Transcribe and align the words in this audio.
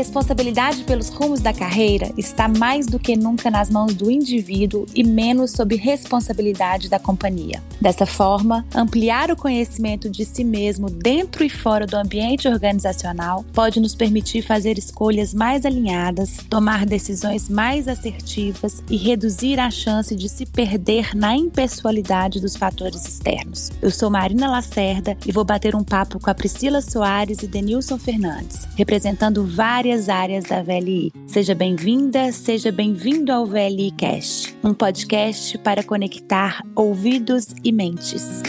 responsabilidade 0.00 0.84
pelos 0.84 1.10
rumos 1.10 1.40
da 1.40 1.52
carreira 1.52 2.10
está 2.16 2.48
mais 2.48 2.86
do 2.86 2.98
que 2.98 3.14
nunca 3.14 3.50
nas 3.50 3.68
mãos 3.68 3.92
do 3.92 4.10
indivíduo 4.10 4.86
e 4.94 5.04
menos 5.04 5.50
sob 5.50 5.76
responsabilidade 5.76 6.88
da 6.88 6.98
companhia. 6.98 7.62
Dessa 7.78 8.06
forma, 8.06 8.64
ampliar 8.74 9.30
o 9.30 9.36
conhecimento 9.36 10.08
de 10.08 10.24
si 10.24 10.42
mesmo 10.42 10.88
dentro 10.88 11.44
e 11.44 11.50
fora 11.50 11.86
do 11.86 11.98
ambiente 11.98 12.48
organizacional 12.48 13.44
pode 13.52 13.78
nos 13.78 13.94
permitir 13.94 14.40
fazer 14.40 14.78
escolhas 14.78 15.34
mais 15.34 15.66
alinhadas, 15.66 16.38
tomar 16.48 16.86
decisões 16.86 17.50
mais 17.50 17.86
assertivas 17.86 18.82
e 18.88 18.96
reduzir 18.96 19.60
a 19.60 19.70
chance 19.70 20.16
de 20.16 20.30
se 20.30 20.46
perder 20.46 21.14
na 21.14 21.36
impessoalidade 21.36 22.40
dos 22.40 22.56
fatores 22.56 23.06
externos. 23.06 23.68
Eu 23.82 23.90
sou 23.90 24.08
Marina 24.08 24.50
Lacerda 24.50 25.14
e 25.26 25.30
vou 25.30 25.44
bater 25.44 25.74
um 25.74 25.84
papo 25.84 26.18
com 26.18 26.30
a 26.30 26.34
Priscila 26.34 26.80
Soares 26.80 27.42
e 27.42 27.46
Denilson 27.46 27.98
Fernandes, 27.98 28.66
representando 28.76 29.46
várias 29.46 29.89
áreas 30.08 30.44
da 30.44 30.62
VLI. 30.62 31.12
Seja 31.26 31.54
bem-vinda, 31.54 32.30
seja 32.32 32.70
bem-vindo 32.70 33.32
ao 33.32 33.44
VLI 33.44 33.90
Cast, 33.98 34.56
um 34.62 34.72
podcast 34.72 35.58
para 35.58 35.82
conectar 35.82 36.62
ouvidos 36.74 37.48
e 37.64 37.72
mentes. 37.72 38.42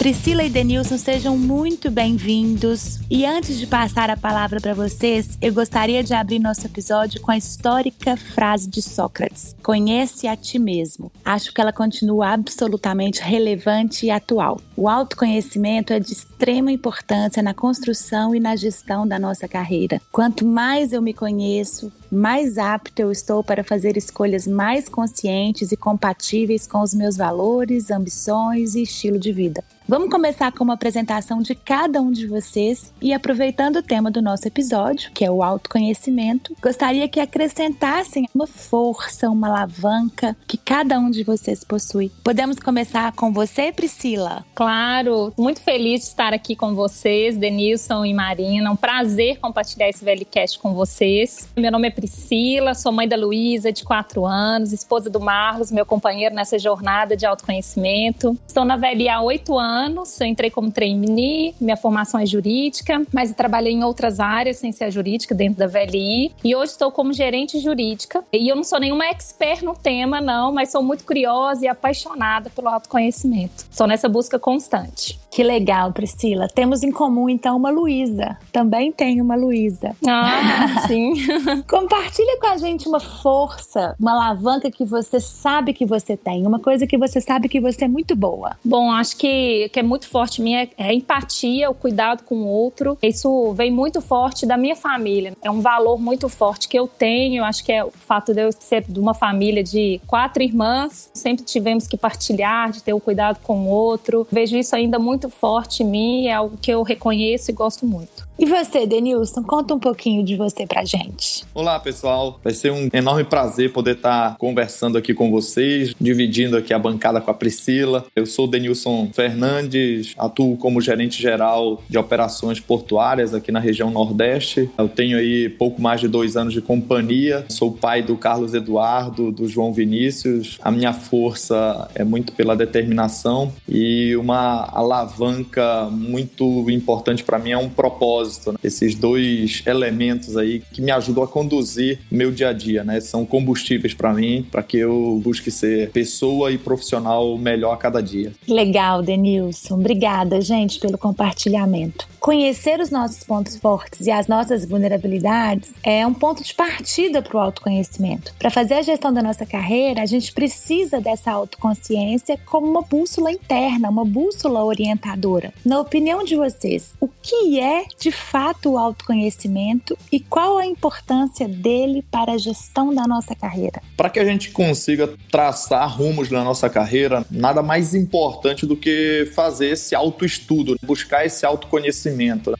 Priscila 0.00 0.42
e 0.42 0.48
Denilson, 0.48 0.96
sejam 0.96 1.36
muito 1.36 1.90
bem-vindos. 1.90 3.00
E 3.10 3.26
antes 3.26 3.58
de 3.58 3.66
passar 3.66 4.08
a 4.08 4.16
palavra 4.16 4.58
para 4.58 4.72
vocês, 4.72 5.36
eu 5.42 5.52
gostaria 5.52 6.02
de 6.02 6.14
abrir 6.14 6.38
nosso 6.38 6.64
episódio 6.64 7.20
com 7.20 7.30
a 7.30 7.36
histórica 7.36 8.16
frase 8.16 8.66
de 8.66 8.80
Sócrates: 8.80 9.54
Conhece 9.62 10.26
a 10.26 10.34
ti 10.34 10.58
mesmo. 10.58 11.12
Acho 11.22 11.52
que 11.52 11.60
ela 11.60 11.70
continua 11.70 12.30
absolutamente 12.30 13.20
relevante 13.20 14.06
e 14.06 14.10
atual. 14.10 14.58
O 14.74 14.88
autoconhecimento 14.88 15.92
é 15.92 16.00
de 16.00 16.14
extrema 16.14 16.72
importância 16.72 17.42
na 17.42 17.52
construção 17.52 18.34
e 18.34 18.40
na 18.40 18.56
gestão 18.56 19.06
da 19.06 19.18
nossa 19.18 19.46
carreira. 19.46 20.00
Quanto 20.10 20.46
mais 20.46 20.94
eu 20.94 21.02
me 21.02 21.12
conheço, 21.12 21.92
mais 22.10 22.58
apto 22.58 23.00
eu 23.00 23.12
estou 23.12 23.42
para 23.42 23.62
fazer 23.64 23.96
escolhas 23.96 24.46
mais 24.46 24.88
conscientes 24.88 25.72
e 25.72 25.76
compatíveis 25.76 26.66
com 26.66 26.80
os 26.80 26.94
meus 26.94 27.16
valores, 27.16 27.90
ambições 27.90 28.74
e 28.74 28.82
estilo 28.82 29.18
de 29.18 29.32
vida. 29.32 29.62
Vamos 29.90 30.08
começar 30.08 30.52
com 30.52 30.62
uma 30.62 30.74
apresentação 30.74 31.42
de 31.42 31.52
cada 31.52 32.00
um 32.00 32.12
de 32.12 32.24
vocês 32.24 32.94
e 33.02 33.12
aproveitando 33.12 33.78
o 33.78 33.82
tema 33.82 34.08
do 34.08 34.22
nosso 34.22 34.46
episódio, 34.46 35.10
que 35.12 35.24
é 35.24 35.30
o 35.32 35.42
autoconhecimento, 35.42 36.54
gostaria 36.62 37.08
que 37.08 37.18
acrescentassem 37.18 38.28
uma 38.32 38.46
força, 38.46 39.28
uma 39.28 39.48
alavanca 39.48 40.36
que 40.46 40.56
cada 40.56 40.96
um 40.96 41.10
de 41.10 41.24
vocês 41.24 41.64
possui. 41.64 42.12
Podemos 42.22 42.60
começar 42.60 43.10
com 43.14 43.32
você, 43.32 43.72
Priscila? 43.72 44.44
Claro, 44.54 45.32
muito 45.36 45.60
feliz 45.60 46.02
de 46.02 46.06
estar 46.06 46.32
aqui 46.32 46.54
com 46.54 46.72
vocês, 46.72 47.36
Denilson 47.36 48.04
e 48.04 48.14
Marina. 48.14 48.70
Um 48.70 48.76
prazer 48.76 49.40
compartilhar 49.40 49.88
esse 49.88 50.04
VLCast 50.04 50.60
com 50.60 50.72
vocês. 50.72 51.48
Meu 51.56 51.72
nome 51.72 51.88
é 51.88 51.90
Priscila, 52.00 52.74
sou 52.74 52.90
mãe 52.90 53.06
da 53.06 53.16
Luísa, 53.16 53.70
de 53.70 53.84
4 53.84 54.24
anos, 54.24 54.72
esposa 54.72 55.10
do 55.10 55.20
Marlos, 55.20 55.70
meu 55.70 55.84
companheiro 55.84 56.34
nessa 56.34 56.58
jornada 56.58 57.14
de 57.14 57.26
autoconhecimento. 57.26 58.34
Estou 58.46 58.64
na 58.64 58.76
VLI 58.76 59.08
há 59.10 59.20
8 59.20 59.58
anos 59.58 60.18
eu 60.18 60.26
entrei 60.26 60.50
como 60.50 60.70
trainee, 60.70 61.54
minha 61.60 61.76
formação 61.76 62.18
é 62.18 62.26
jurídica, 62.26 63.02
mas 63.12 63.32
trabalhei 63.32 63.72
em 63.72 63.84
outras 63.84 64.18
áreas 64.18 64.56
sem 64.56 64.72
ser 64.72 64.90
jurídica 64.90 65.34
dentro 65.34 65.58
da 65.58 65.66
VLI 65.66 66.32
e 66.42 66.56
hoje 66.56 66.72
estou 66.72 66.90
como 66.90 67.12
gerente 67.12 67.58
jurídica. 67.60 68.24
E 68.32 68.48
eu 68.48 68.56
não 68.56 68.64
sou 68.64 68.80
nenhuma 68.80 69.06
expert 69.06 69.62
no 69.62 69.74
tema, 69.74 70.20
não, 70.20 70.52
mas 70.52 70.70
sou 70.70 70.82
muito 70.82 71.04
curiosa 71.04 71.64
e 71.64 71.68
apaixonada 71.68 72.48
pelo 72.50 72.68
autoconhecimento. 72.68 73.66
Estou 73.70 73.86
nessa 73.86 74.08
busca 74.08 74.38
constante. 74.38 75.20
Que 75.30 75.44
legal, 75.44 75.92
Priscila. 75.92 76.48
Temos 76.48 76.82
em 76.82 76.90
comum, 76.90 77.28
então, 77.28 77.56
uma 77.56 77.70
Luísa. 77.70 78.36
Também 78.52 78.90
tem 78.90 79.20
uma 79.20 79.36
Luísa. 79.36 79.94
Ah, 80.06 80.86
sim. 80.88 81.14
Compartilha 81.90 82.38
com 82.38 82.46
a 82.46 82.56
gente 82.56 82.88
uma 82.88 83.00
força, 83.00 83.96
uma 83.98 84.12
alavanca 84.12 84.70
que 84.70 84.84
você 84.84 85.18
sabe 85.18 85.72
que 85.72 85.84
você 85.84 86.16
tem, 86.16 86.46
uma 86.46 86.60
coisa 86.60 86.86
que 86.86 86.96
você 86.96 87.20
sabe 87.20 87.48
que 87.48 87.60
você 87.60 87.86
é 87.86 87.88
muito 87.88 88.14
boa. 88.14 88.56
Bom, 88.64 88.92
acho 88.92 89.16
que, 89.16 89.68
que 89.70 89.80
é 89.80 89.82
muito 89.82 90.08
forte 90.08 90.40
minha 90.40 90.68
é 90.78 90.84
a 90.84 90.94
empatia, 90.94 91.68
o 91.68 91.74
cuidado 91.74 92.22
com 92.22 92.36
o 92.36 92.46
outro. 92.46 92.96
Isso 93.02 93.52
vem 93.54 93.72
muito 93.72 94.00
forte 94.00 94.46
da 94.46 94.56
minha 94.56 94.76
família. 94.76 95.32
É 95.42 95.50
um 95.50 95.60
valor 95.60 96.00
muito 96.00 96.28
forte 96.28 96.68
que 96.68 96.78
eu 96.78 96.86
tenho. 96.86 97.44
Acho 97.44 97.64
que 97.64 97.72
é 97.72 97.84
o 97.84 97.90
fato 97.90 98.32
de 98.32 98.40
eu 98.40 98.52
ser 98.52 98.84
de 98.88 99.00
uma 99.00 99.12
família 99.12 99.64
de 99.64 100.00
quatro 100.06 100.44
irmãs. 100.44 101.10
Sempre 101.12 101.44
tivemos 101.44 101.88
que 101.88 101.96
partilhar, 101.96 102.70
de 102.70 102.84
ter 102.84 102.92
o 102.92 103.00
cuidado 103.00 103.40
com 103.42 103.64
o 103.64 103.68
outro. 103.68 104.26
Vejo 104.30 104.56
isso 104.56 104.76
ainda 104.76 104.96
muito 104.98 105.10
muito 105.10 105.28
forte 105.28 105.82
em 105.82 105.86
mim, 105.86 106.26
é 106.28 106.32
algo 106.32 106.56
que 106.56 106.70
eu 106.70 106.84
reconheço 106.84 107.50
e 107.50 107.54
gosto 107.54 107.84
muito. 107.84 108.30
E 108.38 108.46
você, 108.46 108.86
Denilson, 108.86 109.42
conta 109.42 109.74
um 109.74 109.78
pouquinho 109.78 110.24
de 110.24 110.34
você 110.34 110.66
pra 110.66 110.82
gente. 110.82 111.44
Olá, 111.52 111.78
pessoal. 111.80 112.38
Vai 112.42 112.52
ser 112.52 112.70
um 112.70 112.88
enorme 112.92 113.24
prazer 113.24 113.72
poder 113.72 113.96
estar 113.96 114.36
conversando 114.36 114.96
aqui 114.96 115.14
com 115.14 115.30
vocês, 115.30 115.94
dividindo 116.00 116.56
aqui 116.56 116.72
a 116.72 116.78
bancada 116.78 117.20
com 117.20 117.30
a 117.30 117.34
Priscila. 117.34 118.06
Eu 118.14 118.26
sou 118.26 118.46
Denilson 118.46 119.10
Fernandes, 119.12 120.14
atuo 120.18 120.56
como 120.56 120.80
gerente 120.80 121.20
geral 121.20 121.82
de 121.88 121.98
operações 121.98 122.60
portuárias 122.60 123.34
aqui 123.34 123.50
na 123.50 123.60
região 123.60 123.90
Nordeste. 123.90 124.70
Eu 124.78 124.88
tenho 124.88 125.18
aí 125.18 125.48
pouco 125.48 125.80
mais 125.80 126.00
de 126.00 126.08
dois 126.08 126.36
anos 126.36 126.52
de 126.52 126.60
companhia. 126.60 127.44
Sou 127.48 127.72
pai 127.72 128.02
do 128.02 128.16
Carlos 128.16 128.54
Eduardo, 128.54 129.32
do 129.32 129.48
João 129.48 129.72
Vinícius. 129.72 130.58
A 130.62 130.70
minha 130.70 130.92
força 130.92 131.88
é 131.94 132.04
muito 132.04 132.32
pela 132.32 132.56
determinação 132.56 133.52
e 133.68 134.16
uma 134.16 134.68
alavanca 134.72 135.88
muito 135.90 136.70
importante 136.70 137.24
para 137.24 137.38
mim 137.38 137.50
é 137.50 137.58
um 137.58 137.68
propósito 137.68 138.00
propósito, 138.00 138.52
né? 138.52 138.58
esses 138.62 138.94
dois 138.94 139.62
elementos 139.66 140.36
aí 140.36 140.62
que 140.72 140.80
me 140.80 140.90
ajudam 140.90 141.22
a 141.22 141.28
conduzir 141.28 141.69
meu 142.10 142.30
dia 142.30 142.48
a 142.48 142.52
dia, 142.52 142.84
né? 142.84 143.00
São 143.00 143.24
combustíveis 143.24 143.94
para 143.94 144.12
mim, 144.12 144.46
para 144.50 144.62
que 144.62 144.78
eu 144.78 145.20
busque 145.22 145.50
ser 145.50 145.90
pessoa 145.90 146.52
e 146.52 146.58
profissional 146.58 147.36
melhor 147.38 147.72
a 147.72 147.76
cada 147.76 148.00
dia. 148.00 148.32
Legal, 148.48 149.02
Denilson. 149.02 149.74
Obrigada, 149.74 150.40
gente, 150.40 150.78
pelo 150.78 150.98
compartilhamento. 150.98 152.08
Conhecer 152.20 152.80
os 152.80 152.90
nossos 152.90 153.24
pontos 153.24 153.56
fortes 153.56 154.06
e 154.06 154.10
as 154.10 154.28
nossas 154.28 154.66
vulnerabilidades 154.66 155.72
é 155.82 156.06
um 156.06 156.12
ponto 156.12 156.44
de 156.44 156.52
partida 156.52 157.22
para 157.22 157.34
o 157.34 157.40
autoconhecimento. 157.40 158.34
Para 158.38 158.50
fazer 158.50 158.74
a 158.74 158.82
gestão 158.82 159.10
da 159.10 159.22
nossa 159.22 159.46
carreira, 159.46 160.02
a 160.02 160.06
gente 160.06 160.30
precisa 160.30 161.00
dessa 161.00 161.32
autoconsciência 161.32 162.38
como 162.44 162.66
uma 162.66 162.82
bússola 162.82 163.32
interna, 163.32 163.88
uma 163.88 164.04
bússola 164.04 164.62
orientadora. 164.62 165.50
Na 165.64 165.80
opinião 165.80 166.22
de 166.22 166.36
vocês, 166.36 166.92
o 167.00 167.08
que 167.08 167.58
é 167.58 167.86
de 167.98 168.12
fato 168.12 168.72
o 168.72 168.78
autoconhecimento 168.78 169.96
e 170.12 170.20
qual 170.20 170.58
a 170.58 170.66
importância 170.66 171.48
dele 171.48 172.04
para 172.10 172.32
a 172.32 172.38
gestão 172.38 172.94
da 172.94 173.06
nossa 173.06 173.34
carreira? 173.34 173.80
Para 173.96 174.10
que 174.10 174.20
a 174.20 174.24
gente 174.26 174.50
consiga 174.50 175.08
traçar 175.30 175.88
rumos 175.96 176.30
na 176.30 176.44
nossa 176.44 176.68
carreira, 176.68 177.24
nada 177.30 177.62
mais 177.62 177.94
importante 177.94 178.66
do 178.66 178.76
que 178.76 179.26
fazer 179.34 179.70
esse 179.70 179.94
autoestudo, 179.94 180.76
buscar 180.82 181.24
esse 181.24 181.46
autoconhecimento, 181.46 182.09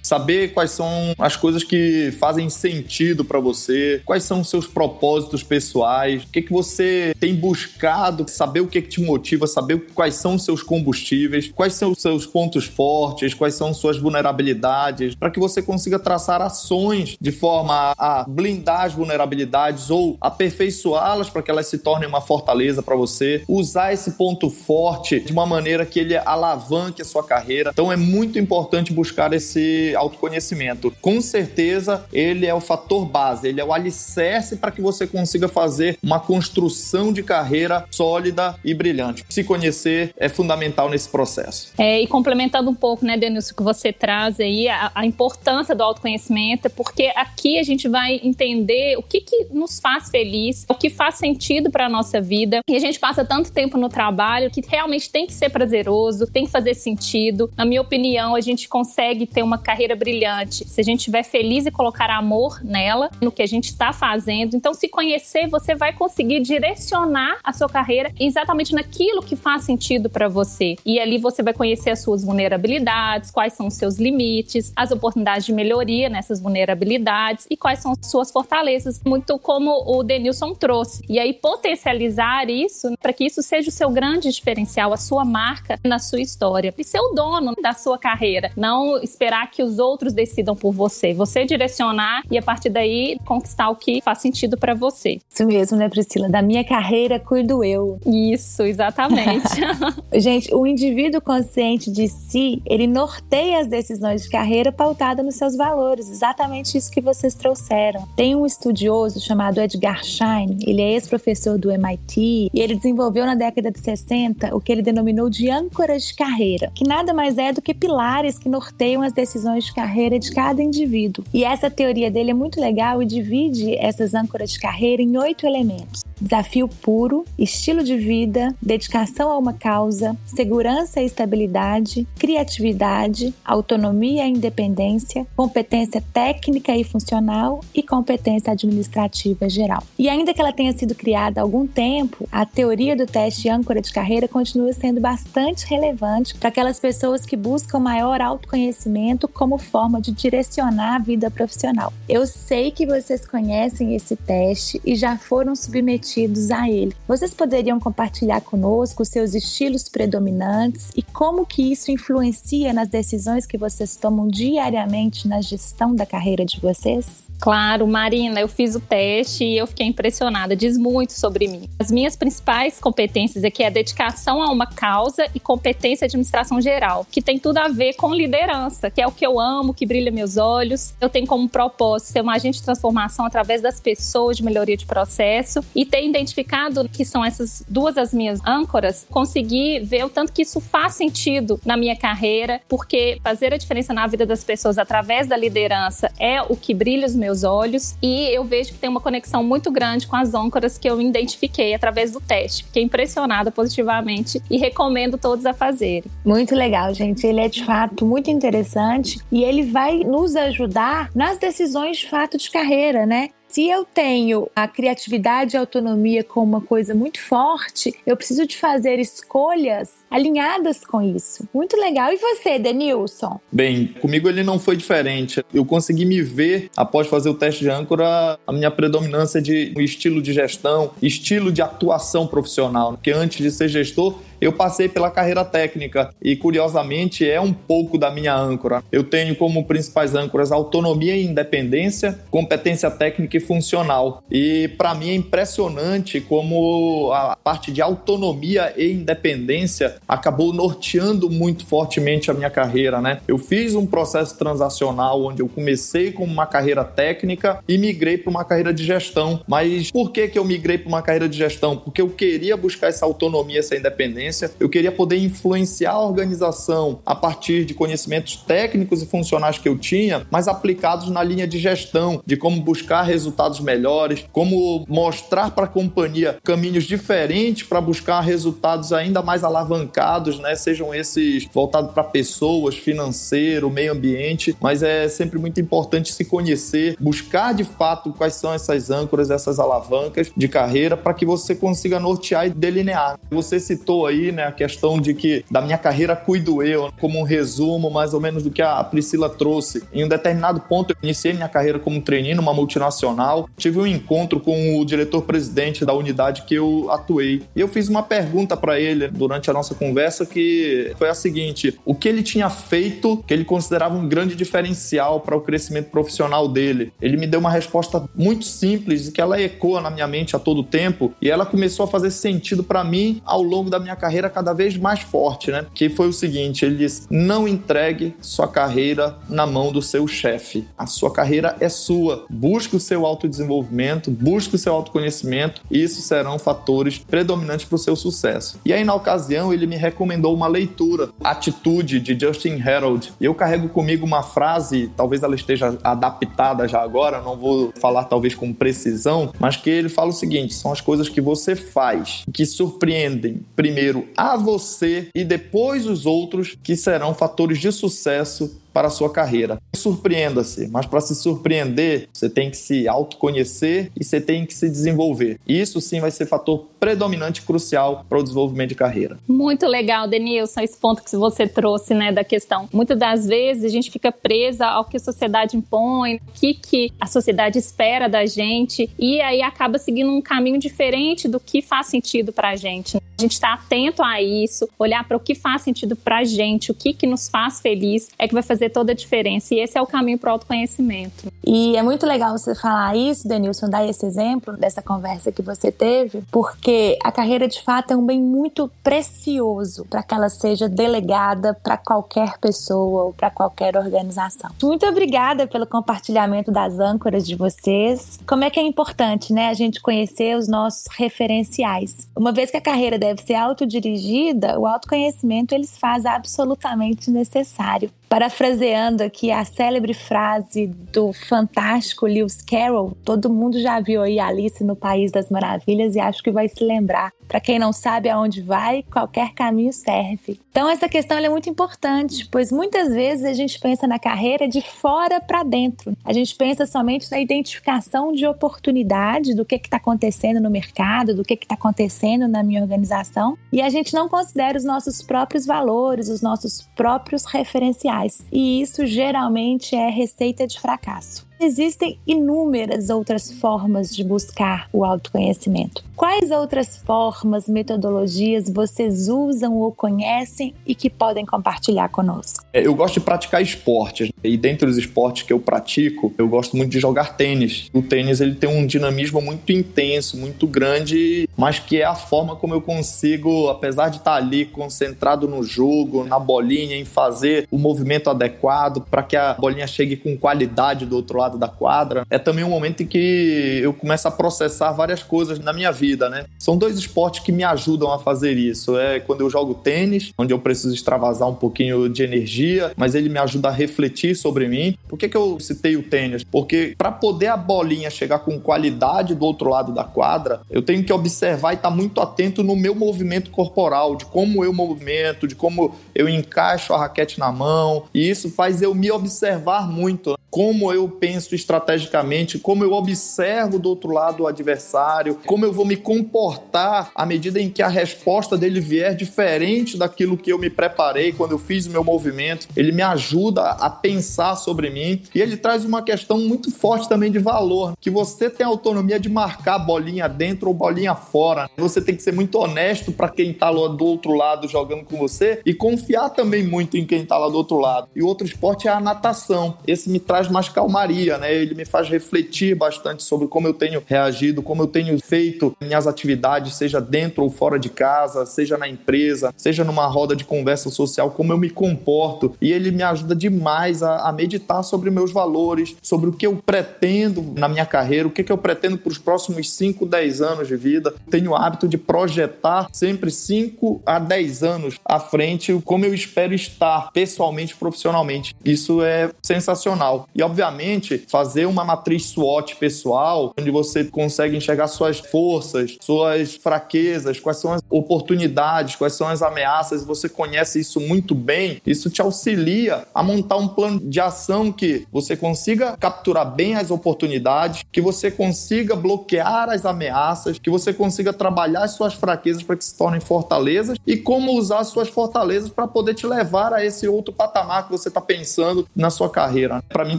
saber 0.03 0.53
quais 0.53 0.71
são 0.73 1.15
as 1.19 1.37
coisas 1.37 1.63
que 1.63 2.13
fazem 2.19 2.49
sentido 2.51 3.25
para 3.25 3.39
você, 3.39 4.03
quais 4.05 4.25
são 4.25 4.41
os 4.41 4.49
seus 4.49 4.67
propósitos 4.67 5.43
pessoais, 5.43 6.25
o 6.25 6.29
que, 6.29 6.43
que 6.43 6.53
você 6.53 7.15
tem 7.21 7.35
buscado, 7.35 8.27
saber 8.29 8.61
o 8.61 8.67
que, 8.67 8.83
que 8.83 8.89
te 8.89 9.01
motiva, 9.01 9.47
saber 9.47 9.87
quais 9.95 10.15
são 10.15 10.35
os 10.35 10.45
seus 10.45 10.63
combustíveis, 10.63 11.51
quais 11.55 11.75
são 11.75 11.93
os 11.93 12.01
seus 12.01 12.27
pontos 12.27 12.65
fortes, 12.65 13.35
quais 13.35 13.55
são 13.55 13.73
suas 13.73 13.99
vulnerabilidades, 13.99 15.15
para 15.15 15.31
que 15.31 15.39
você 15.39 15.61
você 15.61 15.63
consiga 15.63 15.99
traçar 15.99 16.41
ações 16.41 17.17
de 17.21 17.31
forma 17.33 17.93
a 17.99 18.25
blindar 18.27 18.83
as 18.83 18.95
vulnerabilidades 18.95 19.91
ou 19.91 20.17
aperfeiçoá-las 20.21 21.29
para 21.29 21.43
que 21.43 21.51
elas 21.51 21.67
se 21.67 21.79
tornem 21.79 22.09
uma 22.09 22.21
fortaleza 22.21 22.83
para 22.83 22.97
você, 22.97 23.43
usar 23.49 23.93
esse 23.93 24.13
ponto 24.13 24.49
forte 24.49 25.21
de 25.21 25.33
uma 25.33 25.45
maneira 25.45 25.85
que 25.85 25.99
ele 25.99 26.17
alavanque 26.17 27.03
a 27.03 27.05
sua 27.05 27.23
carreira. 27.23 27.71
Então 27.73 27.93
é 27.93 27.97
muito 27.97 28.39
importante 28.39 28.93
buscar 28.93 29.33
esse 29.41 29.95
autoconhecimento. 29.97 30.93
Com 31.01 31.21
certeza, 31.21 32.05
ele 32.13 32.47
é 32.47 32.55
o 32.55 32.61
fator 32.61 33.05
base, 33.05 33.49
ele 33.49 33.61
é 33.61 33.65
o 33.65 33.73
alicerce 33.73 34.57
para 34.57 34.71
que 34.71 34.81
você 34.81 35.07
consiga 35.07 35.49
fazer 35.49 35.99
uma 36.03 36.21
construção 36.21 37.13
de 37.13 37.23
carreira 37.23 37.85
sólida 37.91 38.55
e 38.65 38.73
brilhante. 38.73 39.25
Se 39.29 39.43
conhecer 39.43 40.15
é 40.17 40.29
fundamental 40.29 40.89
nesse 40.89 41.09
processo. 41.09 41.73
É, 41.77 42.01
e 42.01 42.07
complementando 42.07 42.71
um 42.71 42.75
pouco, 42.75 43.05
né, 43.05 43.17
Denilson, 43.17 43.55
que 43.55 43.63
você 43.63 43.93
traz 43.93 44.39
aí, 44.39 44.69
a, 44.69 44.93
a 44.95 45.07
importância 45.07 45.75
do 45.75 45.83
autoconhecimento, 45.83 46.71
porque 46.71 47.11
aqui 47.17 47.59
a 47.59 47.63
gente 47.63 47.89
vai 47.89 48.21
entender 48.23 48.97
o 48.97 49.03
que, 49.03 49.21
que 49.21 49.47
nos 49.53 49.81
faz 49.81 50.11
feliz, 50.11 50.67
o 50.69 50.75
que 50.75 50.91
faz 50.91 51.17
sentido 51.17 51.71
para 51.71 51.87
a 51.87 51.89
nossa 51.89 52.21
vida. 52.21 52.61
E 52.69 52.77
a 52.77 52.79
gente 52.79 52.99
passa 52.99 53.25
tanto 53.25 53.51
tempo 53.51 53.79
no 53.79 53.89
trabalho 53.89 54.51
que 54.51 54.63
realmente 54.67 55.11
tem 55.11 55.27
que 55.27 55.33
ser 55.33 55.51
prazeroso, 55.51 56.27
tem 56.27 56.45
que 56.45 56.51
fazer 56.51 56.75
sentido. 56.75 57.51
Na 57.57 57.65
minha 57.65 57.81
opinião, 57.81 58.35
a 58.35 58.41
gente 58.41 58.69
consegue 58.69 59.27
ter 59.31 59.43
uma 59.43 59.59
carreira 59.59 59.95
brilhante 59.95 60.69
se 60.69 60.81
a 60.81 60.85
gente 60.85 60.99
estiver 60.99 61.23
feliz 61.23 61.67
e 61.67 61.71
colocar 61.71 62.11
amor 62.11 62.63
nela, 62.63 63.11
no 63.21 63.33
que 63.33 63.43
a 63.43 63.47
gente 63.47 63.67
está 63.67 63.93
fazendo. 63.93 64.57
Então, 64.57 64.75
se 64.75 64.89
conhecer, 64.89 65.49
você 65.49 65.75
vai 65.75 65.93
conseguir 65.93 66.41
direcionar 66.41 67.39
a 67.43 67.53
sua 67.53 67.69
carreira 67.69 68.13
exatamente 68.19 68.75
naquilo 68.75 69.23
que 69.23 69.37
faz 69.37 69.65
sentido 69.65 70.11
para 70.11 70.29
você. 70.29 70.77
E 70.85 70.99
ali 70.99 71.19
você 71.19 71.43
vai 71.43 71.53
conhecer 71.53 71.91
as 71.91 72.03
suas 72.03 72.25
vulnerabilidades, 72.25 73.31
quais 73.31 73.53
são 73.53 73.67
os 73.67 73.75
seus 73.75 73.99
limites, 73.99 74.73
as 74.75 74.91
oportunidades 74.91 75.47
de 75.47 75.53
melhoria 75.53 76.09
nessas 76.09 76.41
vulnerabilidades 76.41 77.47
e 77.51 77.57
quais 77.57 77.81
são 77.81 77.93
as 77.93 78.11
suas 78.11 78.31
fortalezas, 78.31 79.01
muito 79.05 79.39
como 79.39 79.85
o 79.87 80.03
Denilson 80.03 80.55
trouxe. 80.55 81.05
E 81.09 81.19
aí 81.19 81.33
potencializar 81.33 82.49
isso 82.49 82.95
para 83.01 83.13
que 83.13 83.25
isso 83.25 83.43
seja 83.43 83.69
o 83.69 83.73
seu 83.73 83.91
grande 83.91 84.31
diferencial, 84.31 84.93
a 84.93 84.97
sua 84.97 85.25
marca 85.25 85.79
na 85.85 85.99
sua 85.99 86.21
história. 86.21 86.75
E 86.77 86.85
ser 86.85 87.01
o 87.01 87.13
dono 87.15 87.55
da 87.63 87.73
sua 87.73 87.99
carreira, 87.99 88.51
não 88.57 89.03
esperar 89.21 89.51
que 89.51 89.63
os 89.63 89.79
outros 89.79 90.15
decidam 90.15 90.57
por 90.57 90.73
você. 90.73 91.13
Você 91.13 91.45
direcionar 91.45 92.23
e 92.31 92.39
a 92.39 92.43
partir 92.43 92.71
daí 92.71 93.19
conquistar 93.27 93.69
o 93.69 93.77
que 93.77 94.01
faz 94.01 94.19
sentido 94.19 94.57
para 94.57 94.75
você. 94.75 95.19
Isso 95.31 95.47
mesmo, 95.47 95.77
né, 95.77 95.91
Priscila? 95.91 96.31
Da 96.31 96.41
minha 96.41 96.65
carreira 96.65 97.21
cuido 97.21 97.63
eu. 97.63 97.99
Isso, 98.07 98.63
exatamente. 98.63 99.61
Gente, 100.15 100.55
o 100.55 100.67
indivíduo 100.67 101.21
consciente 101.21 101.91
de 101.91 102.09
si, 102.09 102.63
ele 102.65 102.87
norteia 102.87 103.61
as 103.61 103.67
decisões 103.67 104.23
de 104.23 104.31
carreira 104.31 104.73
pautada 104.73 105.23
nos 105.23 105.35
seus 105.35 105.55
valores. 105.55 106.09
Exatamente 106.09 106.79
isso 106.79 106.91
que 106.91 107.03
vocês 107.03 107.35
trouxeram. 107.35 108.09
Tem 108.17 108.35
um 108.35 108.47
estudioso 108.47 109.21
chamado 109.21 109.61
Edgar 109.61 110.03
Schein, 110.03 110.57
ele 110.67 110.81
é 110.81 110.93
ex-professor 110.93 111.59
do 111.59 111.71
MIT 111.71 112.51
e 112.55 112.61
ele 112.61 112.75
desenvolveu 112.75 113.27
na 113.27 113.35
década 113.35 113.71
de 113.71 113.81
60 113.81 114.57
o 114.57 114.61
que 114.61 114.73
ele 114.73 114.81
denominou 114.83 115.29
de 115.29 115.51
âncoras 115.51 116.07
de 116.07 116.15
carreira, 116.15 116.73
que 116.75 116.85
nada 116.85 117.13
mais 117.13 117.37
é 117.37 117.53
do 117.53 117.61
que 117.61 117.75
pilares 117.75 118.39
que 118.39 118.49
norteiam 118.49 119.03
as 119.03 119.10
decisões 119.13 119.65
de 119.65 119.75
carreira 119.75 120.19
de 120.19 120.31
cada 120.33 120.63
indivíduo. 120.63 121.25
E 121.33 121.45
essa 121.45 121.71
teoria 121.71 122.11
dele 122.11 122.31
é 122.31 122.35
muito 122.35 122.61
legal 122.61 123.03
e 123.03 123.07
divide 123.07 123.75
essas 123.77 124.15
âncoras 124.15 124.51
de 124.51 124.59
carreira 124.59 125.03
em 125.03 125.17
oito 125.17 125.47
elementos: 125.47 126.03
desafio 126.21 126.69
puro, 126.69 127.25
estilo 127.39 127.83
de 127.83 127.97
vida, 127.97 128.55
dedicação 128.61 129.31
a 129.31 129.39
uma 129.39 129.53
causa, 129.53 130.17
segurança 130.27 131.01
e 131.01 131.07
estabilidade, 131.07 132.07
criatividade, 132.19 133.35
autonomia 133.45 134.27
e 134.27 134.31
independência, 134.31 135.27
competência 135.35 136.03
técnica 136.13 136.77
e 136.77 136.85
funcional 136.85 137.61
e 137.75 137.83
competência 137.83 138.53
administrativa 138.53 139.49
geral. 139.49 139.83
E 139.99 140.09
ainda 140.09 140.35
que 140.35 140.41
ela 140.41 140.53
tenha 140.53 140.77
sido 140.77 140.95
criada 140.95 141.41
há 141.41 141.43
algum 141.43 141.67
tempo, 141.67 142.29
a 142.31 142.45
teoria 142.45 142.95
do 142.95 143.07
teste 143.07 143.49
âncora 143.49 143.81
de 143.81 143.93
carreira 143.93 144.29
continua 144.29 144.73
sendo 144.73 145.01
bastante 145.01 145.67
relevante 145.67 146.35
para 146.35 146.49
aquelas 146.49 146.79
pessoas 146.79 147.25
que 147.25 147.37
buscam 147.37 147.79
maior 147.79 148.21
autoconhecimento 148.21 149.27
como 149.27 149.57
forma 149.59 150.01
de 150.01 150.13
direcionar 150.13 150.97
a 150.97 150.99
vida 150.99 151.31
profissional. 151.31 151.93
Eu 152.09 152.27
sei 152.27 152.71
que 152.71 152.87
vocês 152.87 153.27
conhecem 153.27 153.95
esse 153.95 154.17
teste 154.17 154.81
e 154.85 154.95
já 154.95 155.17
foram 155.17 155.55
submetidos 155.55 156.10
a 156.51 156.71
ele. 156.71 156.95
Vocês 157.07 157.35
poderiam 157.35 157.79
compartilhar 157.79 158.41
conosco 158.41 159.05
seus 159.05 159.35
estilos 159.35 159.89
predominantes 159.89 160.91
e 160.97 161.03
como 161.03 161.47
que 161.47 161.73
isso 161.73 161.91
influencia 161.91 162.73
nas 162.73 162.89
decisões 162.89 163.47
que 163.47 163.59
vocês 163.59 163.97
tomam 163.97 164.29
diariamente 164.29 165.29
na 165.29 165.41
gestão 165.41 165.95
da 165.95 166.07
carreira 166.07 166.45
de 166.45 166.59
vocês? 166.61 167.23
Claro, 167.41 167.87
Marina, 167.87 168.39
eu 168.39 168.49
fiz 168.49 168.75
o 168.75 168.81
teste 168.81 169.45
e 169.45 169.57
eu 169.57 169.67
fiquei 169.67 169.87
impressionada. 169.87 170.55
Diz 170.55 170.77
muito 170.77 171.15
sobre 171.15 171.49
mim. 171.49 171.71
As 171.79 171.91
minhas 171.91 172.15
principais 172.15 172.79
competências 172.79 173.43
aqui 173.43 173.63
é 173.63 173.71
dedicação 173.71 174.43
a 174.43 174.51
uma 174.51 174.67
causa 174.67 175.27
e 175.35 175.41
competência 175.41 176.05
administração 176.05 176.61
geral, 176.61 177.07
que 177.11 177.23
tem 177.23 177.39
tudo 177.39 177.57
a 177.57 177.69
ver 177.69 177.95
com 177.95 178.13
liderança, 178.15 178.91
que 178.91 179.01
é 179.01 179.07
o 179.07 179.11
que 179.11 179.25
eu 179.25 179.41
amo, 179.41 179.73
que 179.73 179.87
brilha 179.87 180.11
meus 180.11 180.37
olhos. 180.37 180.95
Eu 181.01 181.09
tenho 181.09 181.27
como 181.27 181.49
propósito 181.49 182.13
ser 182.13 182.23
um 182.23 182.29
agente 182.29 182.59
de 182.59 182.65
transformação 182.65 183.25
através 183.25 183.63
das 183.63 183.81
pessoas, 183.81 184.37
de 184.37 184.45
melhoria 184.45 184.77
de 184.77 184.85
processo 184.85 185.65
e 185.75 185.87
ter 185.87 186.00
identificado 186.05 186.89
que 186.89 187.05
são 187.05 187.25
essas 187.25 187.65
duas 187.69 187.97
as 187.97 188.13
minhas 188.13 188.41
âncoras, 188.47 189.07
conseguir 189.11 189.81
ver 189.85 190.05
o 190.05 190.09
tanto 190.09 190.33
que 190.33 190.43
isso 190.43 190.61
faz 190.61 190.95
sentido 190.95 191.61
na 191.65 191.77
minha 191.77 191.97
carreira, 191.97 192.61
porque 192.69 193.19
fazer 193.23 193.53
a 193.53 193.57
diferença 193.57 193.93
na 193.93 194.07
vida 194.07 194.27
das 194.27 194.45
pessoas 194.45 194.79
através 194.79 195.27
da 195.27 195.37
liderança 195.37 196.11
é 196.19 196.41
o 196.43 196.57
que 196.57 196.75
brilha 196.75 197.07
os 197.07 197.15
meus 197.15 197.45
olhos 197.45 197.97
e 198.03 198.29
eu 198.35 198.45
vejo 198.45 198.73
que 198.73 198.79
tem 198.79 198.91
uma 198.91 199.01
conexão 199.01 199.43
muito 199.43 199.71
grande 199.71 200.07
com 200.07 200.17
as 200.17 200.35
âncoras 200.35 200.79
que 200.79 200.89
eu 200.89 201.01
identifiquei 201.01 201.75
através 201.75 202.13
do 202.13 202.21
teste. 202.21 202.65
Fiquei 202.65 202.83
impressionada 202.83 203.51
positivamente 203.51 204.43
e 204.51 204.57
recomendo 204.57 205.19
todos 205.19 205.47
a 205.47 205.53
fazerem. 205.53 206.05
Muito 206.25 206.55
legal, 206.55 206.95
gente. 206.95 207.27
Ele 207.27 207.41
é 207.41 207.49
de 207.49 207.65
fato 207.65 208.05
muito 208.07 208.31
interessante 208.31 209.19
e 209.31 209.45
ele 209.45 209.63
vai 209.63 209.99
nos 209.99 210.37
ajudar 210.37 211.11
nas 211.15 211.39
decisões 211.39 211.99
de 211.99 212.09
fato 212.09 212.39
de 212.39 212.51
carreira, 212.51 213.07
né? 213.07 213.31
Se 213.51 213.69
eu 213.69 213.85
tenho 213.85 214.49
a 214.55 214.69
criatividade 214.69 215.55
e 215.55 215.57
a 215.57 215.61
autonomia 215.61 216.23
como 216.23 216.57
uma 216.57 216.61
coisa 216.61 216.95
muito 216.95 217.21
forte, 217.21 217.93
eu 218.07 218.17
preciso 218.17 218.47
de 218.47 218.57
fazer 218.57 219.01
escolhas 219.01 219.91
alinhadas 220.09 220.85
com 220.85 221.03
isso. 221.03 221.49
Muito 221.53 221.77
legal. 221.77 222.13
E 222.13 222.17
você, 222.17 222.61
Denilson? 222.61 223.41
Bem, 223.51 223.89
comigo 224.01 224.29
ele 224.29 224.45
não 224.45 224.57
foi 224.57 224.77
diferente. 224.77 225.45
Eu 225.53 225.65
consegui 225.65 226.05
me 226.05 226.23
ver, 226.23 226.71
após 226.77 227.09
fazer 227.09 227.29
o 227.29 227.35
teste 227.35 227.65
de 227.65 227.71
âncora, 227.71 228.39
a 228.47 228.53
minha 228.53 228.71
predominância 228.71 229.43
de 229.43 229.75
estilo 229.79 230.23
de 230.23 230.33
gestão, 230.33 230.93
estilo 231.03 231.51
de 231.51 231.61
atuação 231.61 232.29
profissional. 232.29 232.93
Porque 232.93 233.11
antes 233.11 233.39
de 233.39 233.51
ser 233.51 233.69
gestor, 233.69 234.17
eu 234.41 234.53
passei 234.53 234.89
pela 234.89 235.11
carreira 235.11 235.45
técnica 235.45 236.11
e, 236.23 236.35
curiosamente, 236.35 237.29
é 237.29 237.41
um 237.41 237.53
pouco 237.53 237.99
da 237.99 238.11
minha 238.11 238.35
âncora. 238.35 238.83
Eu 238.91 239.05
tenho 239.05 239.37
como 239.37 239.65
principais 239.65 240.15
âncoras 240.15 240.51
autonomia 240.51 241.15
e 241.15 241.27
independência, 241.27 242.19
competência 242.31 242.91
técnica 242.91 243.37
e 243.37 243.41
funcional. 243.41 244.23
E, 244.31 244.69
para 244.79 244.95
mim, 244.95 245.11
é 245.11 245.15
impressionante 245.15 246.21
como 246.21 247.11
a 247.13 247.37
parte 247.37 247.71
de 247.71 247.83
autonomia 247.83 248.73
e 248.77 248.93
independência 248.93 249.97
acabou 250.09 250.53
norteando 250.53 251.29
muito 251.29 251.67
fortemente 251.67 252.31
a 252.31 252.35
minha 252.35 252.51
carreira, 252.51 253.01
né? 253.01 253.21
Eu 253.29 253.37
fiz 253.37 253.75
um 253.75 253.87
processo 253.87 254.39
transacional 254.39 255.23
onde 255.23 255.43
eu 255.43 255.49
comecei 255.49 256.13
com 256.13 256.25
uma 256.25 256.47
carreira 256.47 256.85
técnica 256.85 257.63
e 257.69 257.77
migrei 257.77 258.17
para 258.17 258.31
uma 258.31 258.45
carreira 258.45 258.73
de 258.73 258.85
gestão. 258.85 259.41
Mas 259.47 259.91
por 259.91 260.11
que, 260.11 260.29
que 260.29 260.39
eu 260.39 260.45
migrei 260.45 260.79
para 260.79 260.89
uma 260.89 261.03
carreira 261.03 261.29
de 261.29 261.37
gestão? 261.37 261.77
Porque 261.77 262.01
eu 262.01 262.09
queria 262.09 262.57
buscar 262.57 262.89
essa 262.89 263.05
autonomia, 263.05 263.59
essa 263.59 263.77
independência 263.77 264.30
eu 264.59 264.69
queria 264.69 264.93
poder 264.93 265.19
influenciar 265.19 265.93
a 265.93 266.01
organização 266.01 267.01
a 267.05 267.15
partir 267.15 267.65
de 267.65 267.75
conhecimentos 267.75 268.37
técnicos 268.37 269.03
e 269.03 269.07
funcionais 269.07 269.59
que 269.59 269.69
eu 269.69 269.79
tinha, 269.79 270.27
mas 270.31 270.49
aplicados 270.49 271.09
na 271.09 271.23
linha 271.23 271.47
de 271.47 271.59
gestão, 271.59 272.23
de 272.25 272.37
como 272.37 272.61
buscar 272.61 273.03
resultados 273.03 273.61
melhores, 273.61 274.25
como 274.33 274.85
mostrar 274.89 275.51
para 275.51 275.65
a 275.65 275.69
companhia 275.69 276.39
caminhos 276.45 276.85
diferentes 276.85 277.63
para 277.67 277.81
buscar 277.81 278.21
resultados 278.21 278.93
ainda 278.93 279.23
mais 279.23 279.45
alavancados, 279.45 280.39
né? 280.39 280.55
Sejam 280.55 280.95
esses 280.95 281.49
voltados 281.53 281.93
para 281.93 282.05
pessoas, 282.05 282.77
financeiro, 282.77 283.71
meio 283.71 283.93
ambiente, 283.93 284.57
mas 284.61 284.83
é 284.83 285.09
sempre 285.09 285.39
muito 285.39 285.61
importante 285.61 286.13
se 286.13 286.25
conhecer, 286.25 286.97
buscar 287.01 287.55
de 287.55 287.65
fato 287.65 288.13
quais 288.13 288.35
são 288.35 288.53
essas 288.53 288.91
âncoras, 288.91 289.31
essas 289.31 289.59
alavancas 289.59 290.31
de 290.37 290.49
carreira 290.49 290.97
para 290.97 291.15
que 291.15 291.25
você 291.25 291.55
consiga 291.55 291.99
nortear 291.99 292.47
e 292.47 292.51
delinear. 292.51 293.19
Você 293.31 293.59
citou 293.59 294.07
aí 294.07 294.20
né, 294.31 294.45
a 294.45 294.53
questão 294.53 295.01
de 295.01 295.15
que 295.15 295.45
da 295.51 295.61
minha 295.61 295.79
carreira 295.79 296.15
cuido 296.15 296.63
eu, 296.63 296.93
como 297.01 297.19
um 297.19 297.23
resumo 297.23 297.91
mais 297.91 298.13
ou 298.13 298.21
menos 298.21 298.43
do 298.43 298.51
que 298.51 298.63
a 298.63 298.83
Priscila 298.85 299.29
trouxe. 299.29 299.83
Em 299.93 300.05
um 300.05 300.09
determinado 300.09 300.61
ponto, 300.61 300.93
eu 300.93 300.97
iniciei 301.03 301.33
minha 301.33 301.49
carreira 301.49 301.79
como 301.79 302.01
trainee 302.01 302.35
numa 302.35 302.53
multinacional, 302.53 303.49
tive 303.57 303.79
um 303.79 303.87
encontro 303.87 304.41
com 304.41 304.79
o 304.79 304.85
diretor-presidente 304.85 305.85
da 305.85 305.95
unidade 305.95 306.43
que 306.43 306.55
eu 306.55 306.89
atuei. 306.91 307.43
E 307.57 307.61
eu 307.61 307.69
fiz 307.69 307.89
uma 307.89 308.03
pergunta 308.03 308.57
para 308.57 308.79
ele 308.79 309.09
durante 309.09 309.51
a 309.51 309.53
nossa 309.53 309.75
conversa 309.75 310.27
que 310.27 310.93
foi 310.99 311.09
a 311.09 311.15
seguinte: 311.15 311.79
o 311.85 311.95
que 311.95 312.09
ele 312.09 312.23
tinha 312.23 312.51
feito 312.51 313.23
que 313.27 313.33
ele 313.33 313.45
considerava 313.45 313.97
um 313.97 314.09
grande 314.09 314.35
diferencial 314.35 315.21
para 315.21 315.37
o 315.37 315.41
crescimento 315.41 315.91
profissional 315.91 316.49
dele? 316.49 316.93
Ele 317.01 317.17
me 317.17 317.27
deu 317.27 317.41
uma 317.41 317.51
resposta 317.51 318.09
muito 318.15 318.45
simples 318.45 319.09
que 319.09 319.21
ela 319.21 319.41
ecoa 319.41 319.81
na 319.81 319.91
minha 319.91 320.07
mente 320.07 320.37
a 320.37 320.39
todo 320.39 320.63
tempo 320.63 321.13
e 321.21 321.31
ela 321.31 321.47
começou 321.47 321.85
a 321.85 321.89
fazer 321.89 322.11
sentido 322.11 322.63
para 322.63 322.85
mim 322.85 323.21
ao 323.25 323.43
longo 323.43 323.71
da 323.71 323.79
minha 323.79 323.97
carreira 323.97 324.10
cada 324.29 324.53
vez 324.53 324.77
mais 324.77 325.01
forte, 325.01 325.51
né? 325.51 325.67
Que 325.75 325.89
foi 325.89 326.09
o 326.09 326.13
seguinte: 326.13 326.65
ele 326.65 326.77
disse, 326.77 327.07
não 327.11 327.47
entregue 327.47 328.15
sua 328.21 328.49
carreira 328.49 329.17
na 329.29 329.47
mão 329.47 329.73
do 329.73 329.83
seu 329.83 330.07
chefe. 330.07 330.67
A 330.77 330.87
sua 330.87 331.13
carreira 331.13 331.57
é 331.61 331.69
sua. 331.69 332.25
Busque 332.29 332.77
o 332.77 332.81
seu 332.81 333.07
autodesenvolvimento, 333.07 334.11
busque 334.11 334.55
o 334.57 334.59
seu 334.59 334.75
autoconhecimento, 334.75 335.63
e 335.71 335.83
isso 335.83 336.01
serão 336.01 336.39
fatores 336.39 336.99
predominantes 336.99 337.67
para 337.67 337.77
o 337.77 337.79
seu 337.79 337.97
sucesso. 337.97 338.59
E 338.65 338.73
aí, 338.73 338.85
na 338.85 338.95
ocasião, 338.95 339.53
ele 339.53 339.67
me 339.67 339.77
recomendou 339.77 340.35
uma 340.35 340.47
leitura, 340.47 341.11
Atitude, 341.23 342.01
de 342.01 342.19
Justin 342.19 342.61
Harold. 342.61 343.13
Eu 343.21 343.35
carrego 343.35 343.69
comigo 343.69 344.07
uma 344.07 344.23
frase, 344.23 344.91
talvez 344.97 345.23
ela 345.23 345.35
esteja 345.35 345.79
adaptada 345.83 346.67
já 346.67 346.83
agora, 346.83 347.21
não 347.21 347.37
vou 347.37 347.73
falar 347.81 348.05
talvez 348.05 348.35
com 348.35 348.53
precisão, 348.53 349.33
mas 349.39 349.57
que 349.57 349.71
ele 349.71 349.89
fala 349.89 350.11
o 350.11 350.13
seguinte: 350.13 350.55
são 350.55 350.73
as 350.73 350.81
coisas 350.81 351.09
que 351.09 351.21
você 351.21 351.55
faz 351.55 352.25
que 352.33 352.45
surpreendem 352.45 353.45
primeiro 353.55 354.00
a 354.17 354.37
você 354.37 355.09
e 355.15 355.25
depois 355.25 355.87
os 355.87 356.07
outros 356.07 356.57
que 356.63 356.77
serão 356.77 357.15
fatores 357.15 357.59
de 357.59 357.71
sucesso 357.73 358.61
para 358.73 358.89
a 358.89 358.91
sua 358.91 359.11
carreira. 359.11 359.61
Surpreenda-se, 359.75 360.69
mas 360.69 360.87
para 360.87 361.01
se 361.01 361.15
surpreender, 361.15 362.09
você 362.13 362.29
tem 362.29 362.51
que 362.51 362.57
se 362.57 362.89
autoconhecer 362.89 363.91
e 363.99 364.05
você 364.05 364.21
tem 364.21 364.47
que 364.47 364.55
se 364.55 364.69
desenvolver. 364.69 365.39
Isso 365.47 365.81
sim 365.81 366.01
vai 366.01 366.11
ser 366.11 366.27
fator 366.27 366.67
predominante 366.79 367.43
crucial 367.43 368.05
para 368.09 368.19
o 368.19 368.23
desenvolvimento 368.23 368.71
de 368.71 368.75
carreira. 368.75 369.19
Muito 369.29 369.67
legal, 369.67 370.09
Denilson, 370.09 370.61
esse 370.61 370.79
ponto 370.79 371.03
que 371.03 371.15
você 371.15 371.47
trouxe, 371.47 371.95
né, 371.95 372.11
da 372.11 372.25
questão. 372.25 372.69
Muitas 372.73 372.99
das 372.99 373.27
vezes 373.27 373.65
a 373.65 373.69
gente 373.69 373.91
fica 373.91 374.11
presa 374.11 374.67
ao 374.67 374.85
que 374.85 374.97
a 374.97 375.01
sociedade 375.01 375.57
impõe, 375.57 376.17
o 376.17 376.21
que, 376.33 376.55
que 376.55 376.93
a 376.99 377.07
sociedade 377.07 377.59
espera 377.59 378.09
da 378.09 378.25
gente, 378.25 378.89
e 378.99 379.21
aí 379.21 379.43
acaba 379.43 379.79
seguindo 379.79 380.11
um 380.11 380.23
caminho 380.23 380.59
diferente 380.59 381.29
do 381.29 381.39
que 381.39 381.61
faz 381.61 381.89
sentido 381.89 382.33
para 382.33 382.51
a 382.51 382.57
gente. 382.57 382.97
A 382.97 383.23
gente 383.23 383.33
está 383.33 383.53
atento 383.53 384.03
a 384.03 384.23
isso, 384.23 384.67
olhar 384.79 385.07
para 385.07 385.17
o 385.17 385.21
que 385.21 385.35
faz 385.35 385.61
sentido 385.61 385.95
para 385.95 386.19
a 386.21 386.25
gente, 386.25 386.71
o 386.71 386.75
que, 386.75 386.95
que 386.95 387.07
nos 387.07 387.29
faz 387.29 387.61
feliz, 387.61 388.09
é 388.19 388.27
que 388.27 388.33
vai 388.33 388.43
fazer 388.43 388.70
toda 388.71 388.93
a 388.93 388.95
diferença. 388.95 389.55
E 389.55 389.61
esse 389.61 389.77
é 389.77 389.83
o 389.83 389.87
caminho 389.87 390.19
para 390.19 390.31
o 390.31 390.33
autoconhecimento. 390.33 391.31
E 391.45 391.77
é 391.77 391.83
muito 391.83 392.07
legal 392.07 392.37
você 392.37 392.55
falar 392.55 392.97
isso, 392.97 393.27
Denilson, 393.27 393.69
dar 393.69 393.87
esse 393.87 394.07
exemplo 394.07 394.57
dessa 394.57 394.81
conversa 394.81 395.33
que 395.33 395.43
você 395.43 395.71
teve, 395.71 396.23
porque 396.31 396.99
a 397.03 397.11
carreira 397.11 397.49
de 397.49 397.63
fato 397.63 397.93
é 397.93 397.97
um 397.97 398.05
bem 398.05 398.21
muito 398.21 398.71
precioso 398.83 399.85
para 399.89 400.03
que 400.03 400.15
ela 400.15 400.29
seja 400.29 400.69
delegada 400.69 401.55
para 401.55 401.77
qualquer 401.77 402.39
pessoa 402.39 403.05
ou 403.05 403.13
para 403.13 403.31
qualquer 403.31 403.77
organização. 403.77 404.51
Muito 404.63 404.87
obrigada 404.87 405.47
pelo 405.47 405.67
compartilhamento 405.67 406.51
das 406.51 406.79
âncoras 406.79 407.27
de 407.27 407.35
vocês. 407.35 408.19
Como 408.27 408.45
é 408.45 408.51
que 408.51 408.61
é 408.61 408.63
importante, 408.63 409.33
né, 409.33 409.49
a 409.49 409.55
gente 409.55 409.81
conhecer 409.81 410.37
os 410.37 410.49
nossos 410.49 410.85
referenciais. 410.97 412.09
Uma 412.17 412.33
vez 412.33 412.51
que 412.51 412.57
a 412.57 412.61
carreira 412.61 412.99
deve 412.99 413.23
ser 413.23 413.35
autodirigida, 413.35 414.59
o 414.59 414.67
autoconhecimento 414.67 415.55
ele 415.55 415.67
se 415.67 415.79
faz 415.79 416.05
absolutamente 416.05 417.11
necessário. 417.11 417.91
Parafraseando 418.11 419.05
aqui 419.05 419.31
a 419.31 419.45
célebre 419.45 419.95
frase 419.95 420.67
do 420.67 421.13
fantástico 421.13 422.07
Lewis 422.07 422.43
Carroll, 422.43 422.97
todo 423.05 423.31
mundo 423.31 423.61
já 423.61 423.79
viu 423.79 424.03
aí 424.03 424.19
Alice 424.19 424.65
no 424.65 424.75
País 424.75 425.13
das 425.13 425.31
Maravilhas 425.31 425.95
e 425.95 426.01
acho 426.01 426.21
que 426.21 426.33
vai 426.33 426.49
se 426.49 426.65
lembrar. 426.65 427.13
Para 427.29 427.39
quem 427.39 427.61
não 427.61 427.73
sabe 427.73 428.09
aonde 428.09 428.43
vai, 428.43 428.83
qualquer 428.83 429.33
caminho 429.33 429.73
serve. 429.73 430.41
Então 430.51 430.69
essa 430.69 430.89
questão 430.89 431.17
é 431.19 431.29
muito 431.29 431.49
importante, 431.49 432.29
pois 432.29 432.51
muitas 432.51 432.93
vezes 432.93 433.25
a 433.25 433.33
gente 433.33 433.61
pensa 433.61 433.87
na 433.87 434.01
carreira 434.01 434.49
de 434.49 434.61
fora 434.61 435.21
para 435.21 435.45
dentro. 435.45 435.97
A 436.05 436.13
gente 436.13 436.35
pensa 436.35 436.67
somente 436.67 437.09
na 437.13 437.21
identificação 437.21 438.11
de 438.11 438.27
oportunidade, 438.27 439.37
do 439.37 439.45
que 439.45 439.55
está 439.55 439.77
acontecendo 439.77 440.41
no 440.41 440.51
mercado, 440.51 441.15
do 441.15 441.23
que 441.23 441.35
está 441.35 441.55
acontecendo 441.55 442.27
na 442.27 442.43
minha 442.43 442.61
organização, 442.61 443.39
e 443.53 443.63
a 443.63 443.71
gente 443.71 443.95
não 443.95 444.09
considera 444.09 444.59
os 444.59 444.65
nossos 444.65 445.01
próprios 445.01 445.47
valores, 445.47 446.09
os 446.09 446.21
nossos 446.21 446.69
próprios 446.75 447.25
referenciais. 447.27 448.00
E 448.33 448.61
isso 448.61 448.87
geralmente 448.87 449.75
é 449.77 449.89
receita 449.89 450.47
de 450.47 450.59
fracasso. 450.59 451.30
Existem 451.43 451.99
inúmeras 452.07 452.91
outras 452.91 453.33
formas 453.33 453.97
de 453.97 454.05
buscar 454.05 454.69
o 454.75 454.85
autoconhecimento. 454.85 455.83
Quais 455.97 456.31
outras 456.31 456.77
formas, 456.79 457.49
metodologias 457.49 458.51
vocês 458.51 459.09
usam 459.09 459.57
ou 459.57 459.73
conhecem 459.73 460.55
e 460.67 460.75
que 460.75 460.91
podem 460.91 461.25
compartilhar 461.25 461.89
conosco? 461.89 462.45
É, 462.53 462.67
eu 462.67 462.75
gosto 462.75 462.95
de 462.95 463.01
praticar 463.01 463.43
esportes 463.43 464.11
e 464.23 464.37
dentre 464.37 464.69
os 464.69 464.77
esportes 464.77 465.23
que 465.23 465.33
eu 465.33 465.39
pratico, 465.39 466.13
eu 466.19 466.29
gosto 466.29 466.57
muito 466.57 466.73
de 466.73 466.81
jogar 466.81 467.17
tênis. 467.17 467.71
O 467.73 467.83
tênis 467.83 468.21
ele 468.21 468.35
tem 468.35 468.49
um 468.49 468.67
dinamismo 468.67 469.21
muito 469.21 469.51
intenso, 469.51 470.17
muito 470.17 470.47
grande, 470.47 471.29
mas 471.37 471.59
que 471.59 471.81
é 471.81 471.85
a 471.85 471.95
forma 471.95 472.37
como 472.37 472.55
eu 472.55 472.61
consigo, 472.61 473.49
apesar 473.49 473.89
de 473.89 473.99
estar 473.99 474.15
ali 474.15 474.45
concentrado 474.47 475.29
no 475.29 475.43
jogo, 475.43 476.05
na 476.05 476.19
bolinha, 476.19 476.77
em 476.77 476.85
fazer 476.85 477.47
o 477.51 477.59
movimento 477.59 478.11
adequado 478.11 478.87
para 478.91 479.03
que 479.03 479.17
a 479.17 479.35
bolinha 479.35 479.67
chegue 479.67 479.97
com 479.97 480.17
qualidade 480.17 480.87
do 480.87 480.97
outro 480.97 481.19
lado 481.19 481.30
lado 481.31 481.39
da 481.39 481.49
quadra, 481.49 482.07
é 482.11 482.19
também 482.19 482.45
um 482.45 482.51
momento 482.51 482.83
em 482.83 482.87
que 482.87 483.61
eu 483.63 483.73
começo 483.73 484.09
a 484.09 484.11
processar 484.11 484.73
várias 484.73 485.03
coisas 485.03 485.39
na 485.39 485.53
minha 485.53 485.71
vida, 485.71 486.09
né? 486.09 486.25
São 486.39 486.57
dois 486.57 486.79
esportes 486.79 487.21
que 487.21 487.31
me 487.31 487.45
ajudam 487.45 487.93
a 487.93 487.99
fazer 487.99 488.37
isso. 488.37 488.79
É 488.79 489.01
quando 489.01 489.21
eu 489.21 489.31
jogo 489.31 489.55
tênis, 489.55 490.13
onde 490.19 490.33
eu 490.33 490.39
preciso 490.39 490.75
extravasar 490.75 491.29
um 491.29 491.35
pouquinho 491.35 491.89
de 491.89 492.03
energia, 492.03 492.73
mas 492.77 492.95
ele 492.95 493.09
me 493.09 493.19
ajuda 493.19 493.49
a 493.49 493.53
refletir 493.53 494.17
sobre 494.17 494.49
mim. 494.49 494.77
Por 494.89 494.99
que, 494.99 495.09
que 495.09 495.17
eu 495.17 495.39
citei 495.39 495.77
o 495.77 495.83
tênis? 495.83 496.25
Porque 496.25 496.75
para 496.77 496.91
poder 496.91 497.29
a 497.29 497.37
bolinha 497.37 497.91
chegar 497.91 498.21
com 498.21 498.39
qualidade 498.41 499.15
do 499.15 499.25
outro 499.25 499.49
lado 499.51 499.73
da 499.73 499.85
quadra, 499.85 500.41
eu 500.51 500.63
tenho 500.63 500.83
que 500.83 500.93
observar 500.93 501.53
e 501.53 501.57
estar 501.57 501.71
tá 501.71 501.75
muito 501.75 502.01
atento 502.01 502.43
no 502.43 502.57
meu 502.57 502.75
movimento 502.75 503.31
corporal, 503.31 503.97
de 503.97 504.05
como 504.05 504.45
eu 504.45 504.53
movimento, 504.53 505.29
de 505.29 505.35
como 505.35 505.75
eu 505.95 506.09
encaixo 506.09 506.73
a 506.73 506.79
raquete 506.79 507.19
na 507.19 507.31
mão. 507.31 507.85
E 507.95 508.09
isso 508.09 508.31
faz 508.31 508.63
eu 508.63 508.75
me 508.75 508.91
observar 508.91 509.69
muito 509.69 510.17
como 510.31 510.73
eu 510.73 510.89
penso 510.89 511.35
estrategicamente, 511.35 512.39
como 512.39 512.63
eu 512.63 512.73
observo 512.73 513.59
do 513.59 513.69
outro 513.69 513.91
lado 513.91 514.23
o 514.23 514.27
adversário, 514.27 515.19
como 515.27 515.45
eu 515.45 515.53
vou 515.53 515.65
me 515.65 515.77
comportar 515.77 516.91
à 516.95 517.05
medida 517.05 517.41
em 517.41 517.51
que 517.51 517.63
a 517.63 517.69
resposta 517.69 518.39
dele 518.39 518.61
vier 518.61 518.95
diferente 518.95 519.77
daquilo 519.77 520.17
que 520.17 520.33
eu 520.33 520.39
me 520.39 520.49
preparei 520.49 521.13
quando 521.13 521.33
eu 521.33 521.39
fiz 521.39 521.67
o 521.67 521.71
meu 521.71 521.83
movimento. 521.83 522.49
Ele 522.57 522.71
me 522.71 522.83
ajuda 522.83 523.43
a 523.51 523.69
pensar 523.69 524.37
sobre 524.37 524.71
mim 524.71 525.03
e 525.15 525.21
ele 525.21 525.37
traz 525.37 525.65
uma 525.65 525.83
questão 525.83 526.19
muito 526.19 526.51
forte 526.51 526.89
também 526.89 527.11
de 527.11 527.19
valor, 527.19 527.75
que 527.81 527.91
você 527.91 528.31
tem 528.31 528.47
autonomia 528.47 529.01
de 529.01 529.09
marcar 529.09 529.59
bolinha 529.59 530.09
dentro 530.09 530.49
ou 530.49 530.55
bolinha 530.55 530.95
fora. 530.95 531.51
Você 531.57 531.81
tem 531.81 531.97
que 531.97 532.03
ser 532.03 532.13
muito 532.13 532.39
honesto 532.39 532.93
para 532.93 533.09
quem 533.09 533.31
está 533.31 533.51
lá 533.51 533.69
do 533.69 533.85
outro 533.85 534.13
lado 534.13 534.47
jogando 534.47 534.85
com 534.85 534.97
você 534.97 535.41
e 535.45 535.53
confiar 535.53 536.11
também 536.11 536.45
muito 536.45 536.77
em 536.77 536.85
quem 536.85 537.03
está 537.03 537.19
lá 537.19 537.29
do 537.29 537.37
outro 537.37 537.59
lado. 537.59 537.89
E 537.95 538.03
outro 538.03 538.27
esporte 538.27 538.69
é 538.69 538.71
a 538.71 538.81
natação. 538.81 539.57
Esse 539.67 539.91
me 539.91 539.99
traz 539.99 540.20
traz 540.21 540.29
mais 540.29 540.49
calmaria, 540.49 541.17
né? 541.17 541.35
Ele 541.35 541.55
me 541.55 541.65
faz 541.65 541.89
refletir 541.89 542.55
bastante 542.55 543.03
sobre 543.03 543.27
como 543.27 543.47
eu 543.47 543.55
tenho 543.55 543.83
reagido, 543.87 544.43
como 544.43 544.63
eu 544.63 544.67
tenho 544.67 544.99
feito 545.01 545.57
minhas 545.61 545.87
atividades, 545.87 546.55
seja 546.55 546.81
dentro 546.81 547.23
ou 547.23 547.31
fora 547.31 547.59
de 547.59 547.71
casa, 547.71 548.27
seja 548.27 548.59
na 548.59 548.69
empresa, 548.69 549.33
seja 549.37 549.65
numa 549.65 549.87
roda 549.87 550.15
de 550.15 550.25
conversa 550.25 550.69
social, 550.69 551.11
como 551.13 551.33
eu 551.33 551.39
me 551.39 551.49
comporto. 551.49 552.37
E 552.41 552.53
ele 552.53 552.71
me 552.71 552.83
ajuda 552.83 553.15
demais 553.15 553.83
a, 553.83 554.09
a 554.09 554.13
meditar 554.13 554.63
sobre 554.63 554.91
meus 554.91 555.11
valores, 555.11 555.77
sobre 555.81 556.11
o 556.11 556.13
que 556.13 556.27
eu 556.27 556.37
pretendo 556.37 557.33
na 557.37 557.49
minha 557.49 557.65
carreira, 557.65 558.09
o 558.09 558.11
que, 558.11 558.23
que 558.23 558.33
eu 558.33 558.39
pretendo 558.39 558.77
para 558.77 558.91
os 558.91 558.99
próximos 558.99 559.51
5, 559.53 559.87
10 559.87 560.21
anos 560.21 560.49
de 560.49 560.57
vida. 560.57 560.93
Tenho 561.09 561.31
o 561.31 561.35
hábito 561.35 561.67
de 561.67 561.79
projetar 561.79 562.69
sempre 562.73 563.11
5 563.11 563.83
a 563.87 563.99
10 563.99 564.43
anos 564.43 564.75
à 564.85 565.01
frente 565.01 565.61
como 565.65 565.87
eu 565.87 565.95
espero 565.95 566.35
estar 566.35 566.91
pessoalmente, 566.93 567.57
profissionalmente. 567.57 568.35
Isso 568.45 568.83
é 568.83 569.11
sensacional. 569.23 570.09
E, 570.15 570.23
obviamente, 570.23 571.05
fazer 571.09 571.47
uma 571.47 571.65
matriz 571.65 572.07
SWOT 572.07 572.57
pessoal, 572.57 573.33
onde 573.39 573.51
você 573.51 573.85
consegue 573.85 574.37
enxergar 574.37 574.67
suas 574.69 574.99
forças, 574.99 575.77
suas 575.81 576.37
fraquezas, 576.37 577.21
quais 577.21 577.39
são 577.39 577.53
as 577.53 577.63
oportunidades, 577.69 578.77
quais 578.77 578.95
são 578.95 579.09
as 579.09 579.23
ameaças, 579.23 579.85
você 579.85 580.09
conhece 580.09 580.61
isso 580.61 580.81
muito 580.81 581.15
bem, 581.15 581.61
isso 581.67 581.91
te 581.91 582.01
auxilia 582.01 582.87
a 582.95 583.03
montar 583.03 583.37
um 583.37 583.49
plano 583.49 583.81
de 583.81 584.01
ação 584.01 584.53
que 584.53 584.87
você 584.93 585.17
consiga 585.17 585.77
capturar 585.79 586.35
bem 586.35 586.57
as 586.57 586.71
oportunidades, 586.71 587.65
que 587.71 587.81
você 587.81 588.11
consiga 588.11 588.75
bloquear 588.75 589.49
as 589.51 589.65
ameaças, 589.65 590.39
que 590.39 590.51
você 590.51 590.73
consiga 590.73 591.13
trabalhar 591.13 591.65
as 591.65 591.73
suas 591.73 591.95
fraquezas 591.95 592.43
para 592.43 592.57
que 592.57 592.65
se 592.65 592.77
tornem 592.77 593.01
fortalezas 593.01 593.79
e 593.87 593.97
como 593.97 594.33
usar 594.33 594.61
as 594.61 594.69
suas 594.69 594.89
fortalezas 594.89 595.51
para 595.51 595.69
poder 595.69 595.95
te 595.95 596.07
levar 596.07 596.53
a 596.53 596.65
esse 596.65 596.89
outro 596.89 597.13
patamar 597.13 597.65
que 597.65 597.73
você 597.73 597.89
está 597.89 598.01
pensando 598.01 598.67
na 598.75 598.91
sua 598.91 599.09
carreira. 599.09 599.63
Para 599.69 599.85
mim, 599.85 599.99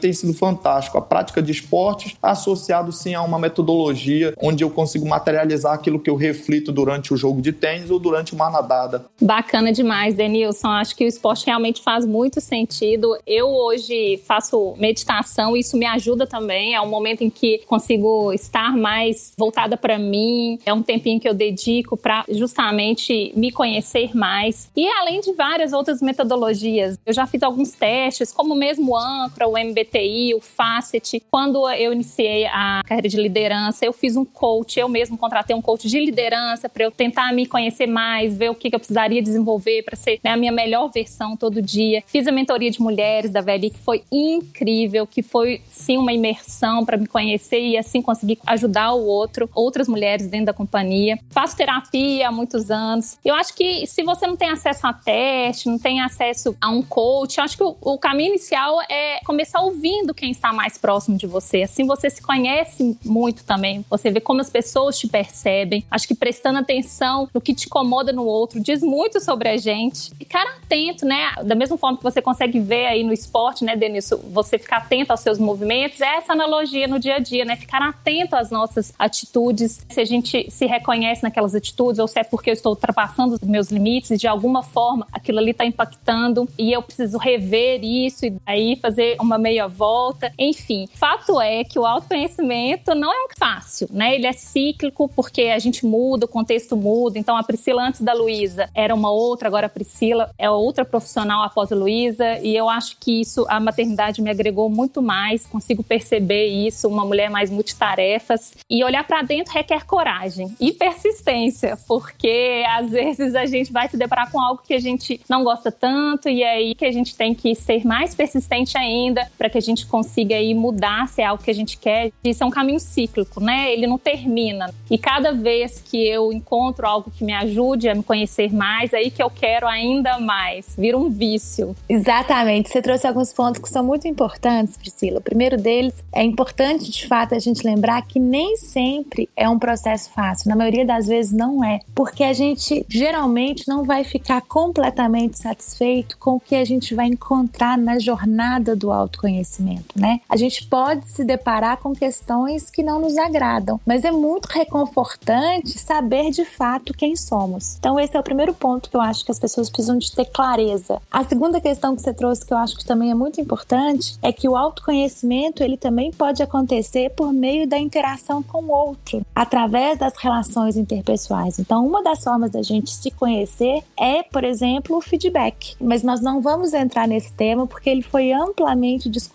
tem 0.00 0.12
sido 0.12 0.34
fantástico. 0.34 0.98
A 0.98 1.02
prática 1.02 1.42
de 1.42 1.52
esportes 1.52 2.16
associado 2.22 2.92
sim 2.92 3.14
a 3.14 3.22
uma 3.22 3.38
metodologia 3.38 4.34
onde 4.40 4.64
eu 4.64 4.70
consigo 4.70 5.06
materializar 5.06 5.74
aquilo 5.74 6.00
que 6.00 6.10
eu 6.10 6.16
reflito 6.16 6.72
durante 6.72 7.12
o 7.12 7.16
jogo 7.16 7.40
de 7.40 7.52
tênis 7.52 7.90
ou 7.90 7.98
durante 7.98 8.32
uma 8.34 8.50
nadada. 8.50 9.06
Bacana 9.20 9.72
demais, 9.72 10.14
Denilson. 10.14 10.68
Acho 10.68 10.96
que 10.96 11.04
o 11.04 11.08
esporte 11.08 11.46
realmente 11.46 11.82
faz 11.82 12.04
muito 12.04 12.40
sentido. 12.40 13.16
Eu 13.26 13.48
hoje 13.48 14.20
faço 14.26 14.74
meditação, 14.78 15.56
isso 15.56 15.76
me 15.76 15.86
ajuda 15.86 16.26
também. 16.26 16.74
É 16.74 16.80
um 16.80 16.88
momento 16.88 17.22
em 17.22 17.30
que 17.30 17.58
consigo 17.66 18.32
estar 18.32 18.76
mais 18.76 19.32
voltada 19.36 19.76
para 19.76 19.98
mim. 19.98 20.58
É 20.64 20.72
um 20.72 20.82
tempinho 20.82 21.20
que 21.20 21.28
eu 21.28 21.34
dedico 21.34 21.96
para 21.96 22.24
justamente 22.28 23.32
me 23.36 23.50
conhecer 23.50 24.16
mais. 24.16 24.70
E 24.76 24.86
além 24.88 25.20
de 25.20 25.32
várias 25.32 25.72
outras 25.72 26.00
metodologias, 26.00 26.98
eu 27.04 27.12
já 27.12 27.26
fiz 27.26 27.42
alguns 27.42 27.72
testes, 27.72 28.32
como 28.32 28.54
mesmo 28.54 28.92
o 28.92 28.96
Ancra, 28.96 29.48
o 29.48 29.56
MBT 29.56 29.89
O 30.34 30.40
Facet. 30.40 31.22
Quando 31.30 31.68
eu 31.70 31.92
iniciei 31.92 32.46
a 32.46 32.82
carreira 32.84 33.08
de 33.08 33.16
liderança, 33.16 33.84
eu 33.84 33.92
fiz 33.92 34.16
um 34.16 34.24
coach, 34.24 34.78
eu 34.78 34.88
mesmo 34.88 35.18
contratei 35.18 35.54
um 35.54 35.62
coach 35.62 35.88
de 35.88 35.98
liderança, 35.98 36.68
para 36.68 36.84
eu 36.84 36.90
tentar 36.90 37.32
me 37.32 37.46
conhecer 37.46 37.86
mais, 37.86 38.36
ver 38.36 38.50
o 38.50 38.54
que, 38.54 38.70
que 38.70 38.74
eu 38.74 38.80
precisaria 38.80 39.22
desenvolver 39.22 39.82
para 39.82 39.96
ser 39.96 40.20
né, 40.22 40.30
a 40.30 40.36
minha 40.36 40.52
melhor 40.52 40.88
versão 40.88 41.36
todo 41.36 41.60
dia. 41.60 42.02
Fiz 42.06 42.26
a 42.26 42.32
mentoria 42.32 42.70
de 42.70 42.80
mulheres 42.80 43.30
da 43.30 43.40
VLI, 43.40 43.70
que 43.70 43.78
foi 43.78 44.02
incrível, 44.10 45.06
que 45.06 45.22
foi 45.22 45.60
sim 45.68 45.96
uma 45.96 46.12
imersão 46.12 46.84
para 46.84 46.96
me 46.96 47.06
conhecer 47.06 47.60
e 47.60 47.76
assim 47.76 48.00
conseguir 48.00 48.38
ajudar 48.46 48.92
o 48.92 49.04
outro, 49.04 49.48
outras 49.54 49.88
mulheres 49.88 50.28
dentro 50.28 50.46
da 50.46 50.52
companhia. 50.52 51.18
Faço 51.30 51.56
terapia 51.56 52.28
há 52.28 52.32
muitos 52.32 52.70
anos. 52.70 53.18
Eu 53.24 53.34
acho 53.34 53.54
que 53.54 53.86
se 53.86 54.02
você 54.02 54.26
não 54.26 54.36
tem 54.36 54.50
acesso 54.50 54.86
a 54.86 54.92
teste, 54.92 55.68
não 55.68 55.78
tem 55.78 56.00
acesso 56.00 56.56
a 56.60 56.70
um 56.70 56.82
coach, 56.82 57.38
eu 57.38 57.44
acho 57.44 57.56
que 57.56 57.64
o, 57.64 57.76
o 57.80 57.98
caminho 57.98 58.30
inicial 58.30 58.80
é 58.88 59.20
começar 59.24 59.60
ouvindo 59.80 60.12
quem 60.12 60.30
está 60.30 60.52
mais 60.52 60.76
próximo 60.76 61.16
de 61.16 61.26
você. 61.26 61.62
Assim 61.62 61.86
você 61.86 62.10
se 62.10 62.20
conhece 62.20 62.98
muito 63.02 63.42
também. 63.44 63.82
Você 63.88 64.10
vê 64.10 64.20
como 64.20 64.42
as 64.42 64.50
pessoas 64.50 64.98
te 64.98 65.08
percebem. 65.08 65.82
Acho 65.90 66.06
que 66.06 66.14
prestando 66.14 66.58
atenção 66.58 67.28
no 67.32 67.40
que 67.40 67.54
te 67.54 67.66
incomoda 67.66 68.12
no 68.12 68.24
outro 68.24 68.60
diz 68.60 68.82
muito 68.82 69.20
sobre 69.20 69.48
a 69.48 69.56
gente. 69.56 70.14
Ficar 70.16 70.44
atento, 70.58 71.06
né? 71.06 71.32
Da 71.44 71.54
mesma 71.54 71.78
forma 71.78 71.96
que 71.96 72.04
você 72.04 72.20
consegue 72.20 72.60
ver 72.60 72.86
aí 72.86 73.02
no 73.02 73.12
esporte, 73.12 73.64
né, 73.64 73.74
Denilson? 73.74 74.18
Você 74.32 74.58
ficar 74.58 74.78
atento 74.78 75.12
aos 75.12 75.20
seus 75.20 75.38
movimentos. 75.38 76.00
É 76.02 76.16
essa 76.16 76.34
analogia 76.34 76.86
no 76.86 76.98
dia 76.98 77.16
a 77.16 77.18
dia, 77.18 77.46
né? 77.46 77.56
Ficar 77.56 77.80
atento 77.80 78.36
às 78.36 78.50
nossas 78.50 78.92
atitudes. 78.98 79.80
Se 79.88 80.00
a 80.00 80.04
gente 80.04 80.50
se 80.50 80.66
reconhece 80.66 81.22
naquelas 81.22 81.54
atitudes 81.54 81.98
ou 81.98 82.06
se 82.06 82.20
é 82.20 82.24
porque 82.24 82.50
eu 82.50 82.54
estou 82.54 82.72
ultrapassando 82.72 83.34
os 83.34 83.40
meus 83.40 83.70
limites, 83.70 84.20
de 84.20 84.26
alguma 84.26 84.62
forma 84.62 85.06
aquilo 85.10 85.38
ali 85.38 85.52
está 85.52 85.64
impactando 85.64 86.46
e 86.58 86.70
eu 86.70 86.82
preciso 86.82 87.16
rever 87.16 87.82
isso 87.82 88.26
e 88.26 88.36
aí 88.44 88.76
fazer 88.76 89.16
uma 89.20 89.38
meia 89.38 89.69
volta. 89.70 90.32
Enfim, 90.38 90.88
fato 90.94 91.40
é 91.40 91.64
que 91.64 91.78
o 91.78 91.86
autoconhecimento 91.86 92.94
não 92.94 93.12
é 93.12 93.28
fácil, 93.38 93.88
né? 93.90 94.14
Ele 94.14 94.26
é 94.26 94.32
cíclico 94.32 95.08
porque 95.14 95.42
a 95.42 95.58
gente 95.58 95.86
muda, 95.86 96.26
o 96.26 96.28
contexto 96.28 96.76
muda. 96.76 97.18
Então 97.18 97.36
a 97.36 97.42
Priscila 97.42 97.82
antes 97.82 98.00
da 98.00 98.12
Luísa 98.12 98.68
era 98.74 98.94
uma 98.94 99.10
outra, 99.10 99.48
agora 99.48 99.66
a 99.66 99.70
Priscila 99.70 100.30
é 100.38 100.50
outra 100.50 100.84
profissional 100.84 101.42
após 101.42 101.72
a 101.72 101.76
Luísa 101.76 102.38
e 102.38 102.56
eu 102.56 102.68
acho 102.68 102.96
que 102.98 103.20
isso 103.20 103.46
a 103.48 103.60
maternidade 103.60 104.20
me 104.20 104.30
agregou 104.30 104.68
muito 104.68 105.00
mais, 105.00 105.46
consigo 105.46 105.82
perceber 105.82 106.46
isso, 106.46 106.88
uma 106.88 107.04
mulher 107.04 107.30
mais 107.30 107.50
multitarefas 107.50 108.54
e 108.68 108.84
olhar 108.84 109.06
para 109.06 109.22
dentro 109.22 109.52
requer 109.52 109.84
coragem 109.84 110.54
e 110.60 110.72
persistência, 110.72 111.78
porque 111.86 112.64
às 112.68 112.90
vezes 112.90 113.34
a 113.34 113.46
gente 113.46 113.72
vai 113.72 113.88
se 113.88 113.96
deparar 113.96 114.30
com 114.30 114.40
algo 114.40 114.62
que 114.66 114.74
a 114.74 114.80
gente 114.80 115.20
não 115.28 115.44
gosta 115.44 115.70
tanto 115.70 116.28
e 116.28 116.42
é 116.42 116.50
aí 116.50 116.74
que 116.74 116.84
a 116.84 116.92
gente 116.92 117.14
tem 117.14 117.34
que 117.34 117.54
ser 117.54 117.86
mais 117.86 118.14
persistente 118.14 118.76
ainda 118.76 119.30
para 119.36 119.48
que 119.48 119.58
a 119.60 119.62
gente 119.62 119.86
consiga 119.86 120.34
aí 120.34 120.54
mudar 120.54 121.08
se 121.08 121.22
é 121.22 121.26
algo 121.26 121.42
que 121.42 121.50
a 121.50 121.54
gente 121.54 121.78
quer. 121.78 122.10
Isso 122.24 122.42
é 122.42 122.46
um 122.46 122.50
caminho 122.50 122.80
cíclico, 122.80 123.40
né? 123.40 123.72
Ele 123.72 123.86
não 123.86 123.98
termina. 123.98 124.72
E 124.90 124.98
cada 124.98 125.32
vez 125.32 125.80
que 125.80 126.06
eu 126.06 126.32
encontro 126.32 126.86
algo 126.86 127.10
que 127.10 127.24
me 127.24 127.32
ajude 127.32 127.88
a 127.88 127.94
me 127.94 128.02
conhecer 128.02 128.52
mais, 128.52 128.92
aí 128.92 129.10
que 129.10 129.22
eu 129.22 129.30
quero 129.30 129.66
ainda 129.66 130.18
mais. 130.18 130.74
Vira 130.76 130.96
um 130.96 131.08
vício. 131.08 131.76
Exatamente. 131.88 132.70
Você 132.70 132.82
trouxe 132.82 133.06
alguns 133.06 133.32
pontos 133.32 133.60
que 133.60 133.68
são 133.68 133.84
muito 133.84 134.08
importantes, 134.08 134.76
Priscila. 134.76 135.18
O 135.18 135.22
primeiro 135.22 135.56
deles 135.56 135.94
é 136.12 136.22
importante, 136.22 136.90
de 136.90 137.06
fato, 137.06 137.34
a 137.34 137.38
gente 137.38 137.64
lembrar 137.64 138.02
que 138.02 138.18
nem 138.18 138.56
sempre 138.56 139.28
é 139.36 139.48
um 139.48 139.58
processo 139.58 140.10
fácil. 140.10 140.48
Na 140.48 140.56
maioria 140.56 140.84
das 140.84 141.06
vezes 141.06 141.32
não 141.32 141.62
é, 141.62 141.80
porque 141.94 142.24
a 142.24 142.32
gente 142.32 142.84
geralmente 142.88 143.68
não 143.68 143.84
vai 143.84 144.04
ficar 144.04 144.40
completamente 144.42 145.38
satisfeito 145.38 146.16
com 146.18 146.36
o 146.36 146.40
que 146.40 146.54
a 146.54 146.64
gente 146.64 146.94
vai 146.94 147.06
encontrar 147.06 147.76
na 147.76 147.98
jornada 147.98 148.74
do 148.74 148.90
autoconhecimento, 148.92 149.49
né? 149.58 150.20
A 150.28 150.36
gente 150.36 150.66
pode 150.66 151.10
se 151.10 151.24
deparar 151.24 151.78
com 151.78 151.92
questões 151.92 152.70
que 152.70 152.82
não 152.82 153.00
nos 153.00 153.16
agradam, 153.16 153.80
mas 153.86 154.04
é 154.04 154.10
muito 154.10 154.46
reconfortante 154.46 155.78
saber 155.78 156.30
de 156.30 156.44
fato 156.44 156.94
quem 156.94 157.16
somos. 157.16 157.76
Então 157.78 157.98
esse 157.98 158.16
é 158.16 158.20
o 158.20 158.22
primeiro 158.22 158.54
ponto 158.54 158.90
que 158.90 158.96
eu 158.96 159.00
acho 159.00 159.24
que 159.24 159.30
as 159.30 159.38
pessoas 159.38 159.68
precisam 159.68 159.98
de 159.98 160.12
ter 160.12 160.26
clareza. 160.26 161.00
A 161.10 161.24
segunda 161.24 161.60
questão 161.60 161.96
que 161.96 162.02
você 162.02 162.12
trouxe 162.12 162.44
que 162.44 162.52
eu 162.52 162.58
acho 162.58 162.76
que 162.76 162.84
também 162.84 163.10
é 163.10 163.14
muito 163.14 163.40
importante 163.40 164.18
é 164.22 164.32
que 164.32 164.48
o 164.48 164.56
autoconhecimento 164.56 165.62
ele 165.62 165.76
também 165.76 166.12
pode 166.12 166.42
acontecer 166.42 167.10
por 167.10 167.32
meio 167.32 167.66
da 167.66 167.78
interação 167.78 168.42
com 168.42 168.62
o 168.64 168.70
outro, 168.70 169.24
através 169.34 169.98
das 169.98 170.14
relações 170.16 170.76
interpessoais. 170.76 171.58
Então 171.58 171.86
uma 171.86 172.02
das 172.02 172.22
formas 172.22 172.50
da 172.50 172.62
gente 172.62 172.90
se 172.90 173.10
conhecer 173.10 173.82
é, 173.98 174.22
por 174.22 174.44
exemplo, 174.44 174.96
o 174.96 175.00
feedback. 175.00 175.74
Mas 175.80 176.02
nós 176.02 176.20
não 176.20 176.40
vamos 176.40 176.72
entrar 176.72 177.08
nesse 177.08 177.32
tema 177.32 177.66
porque 177.66 177.90
ele 177.90 178.02
foi 178.02 178.32
amplamente 178.32 179.08
discutido 179.08 179.29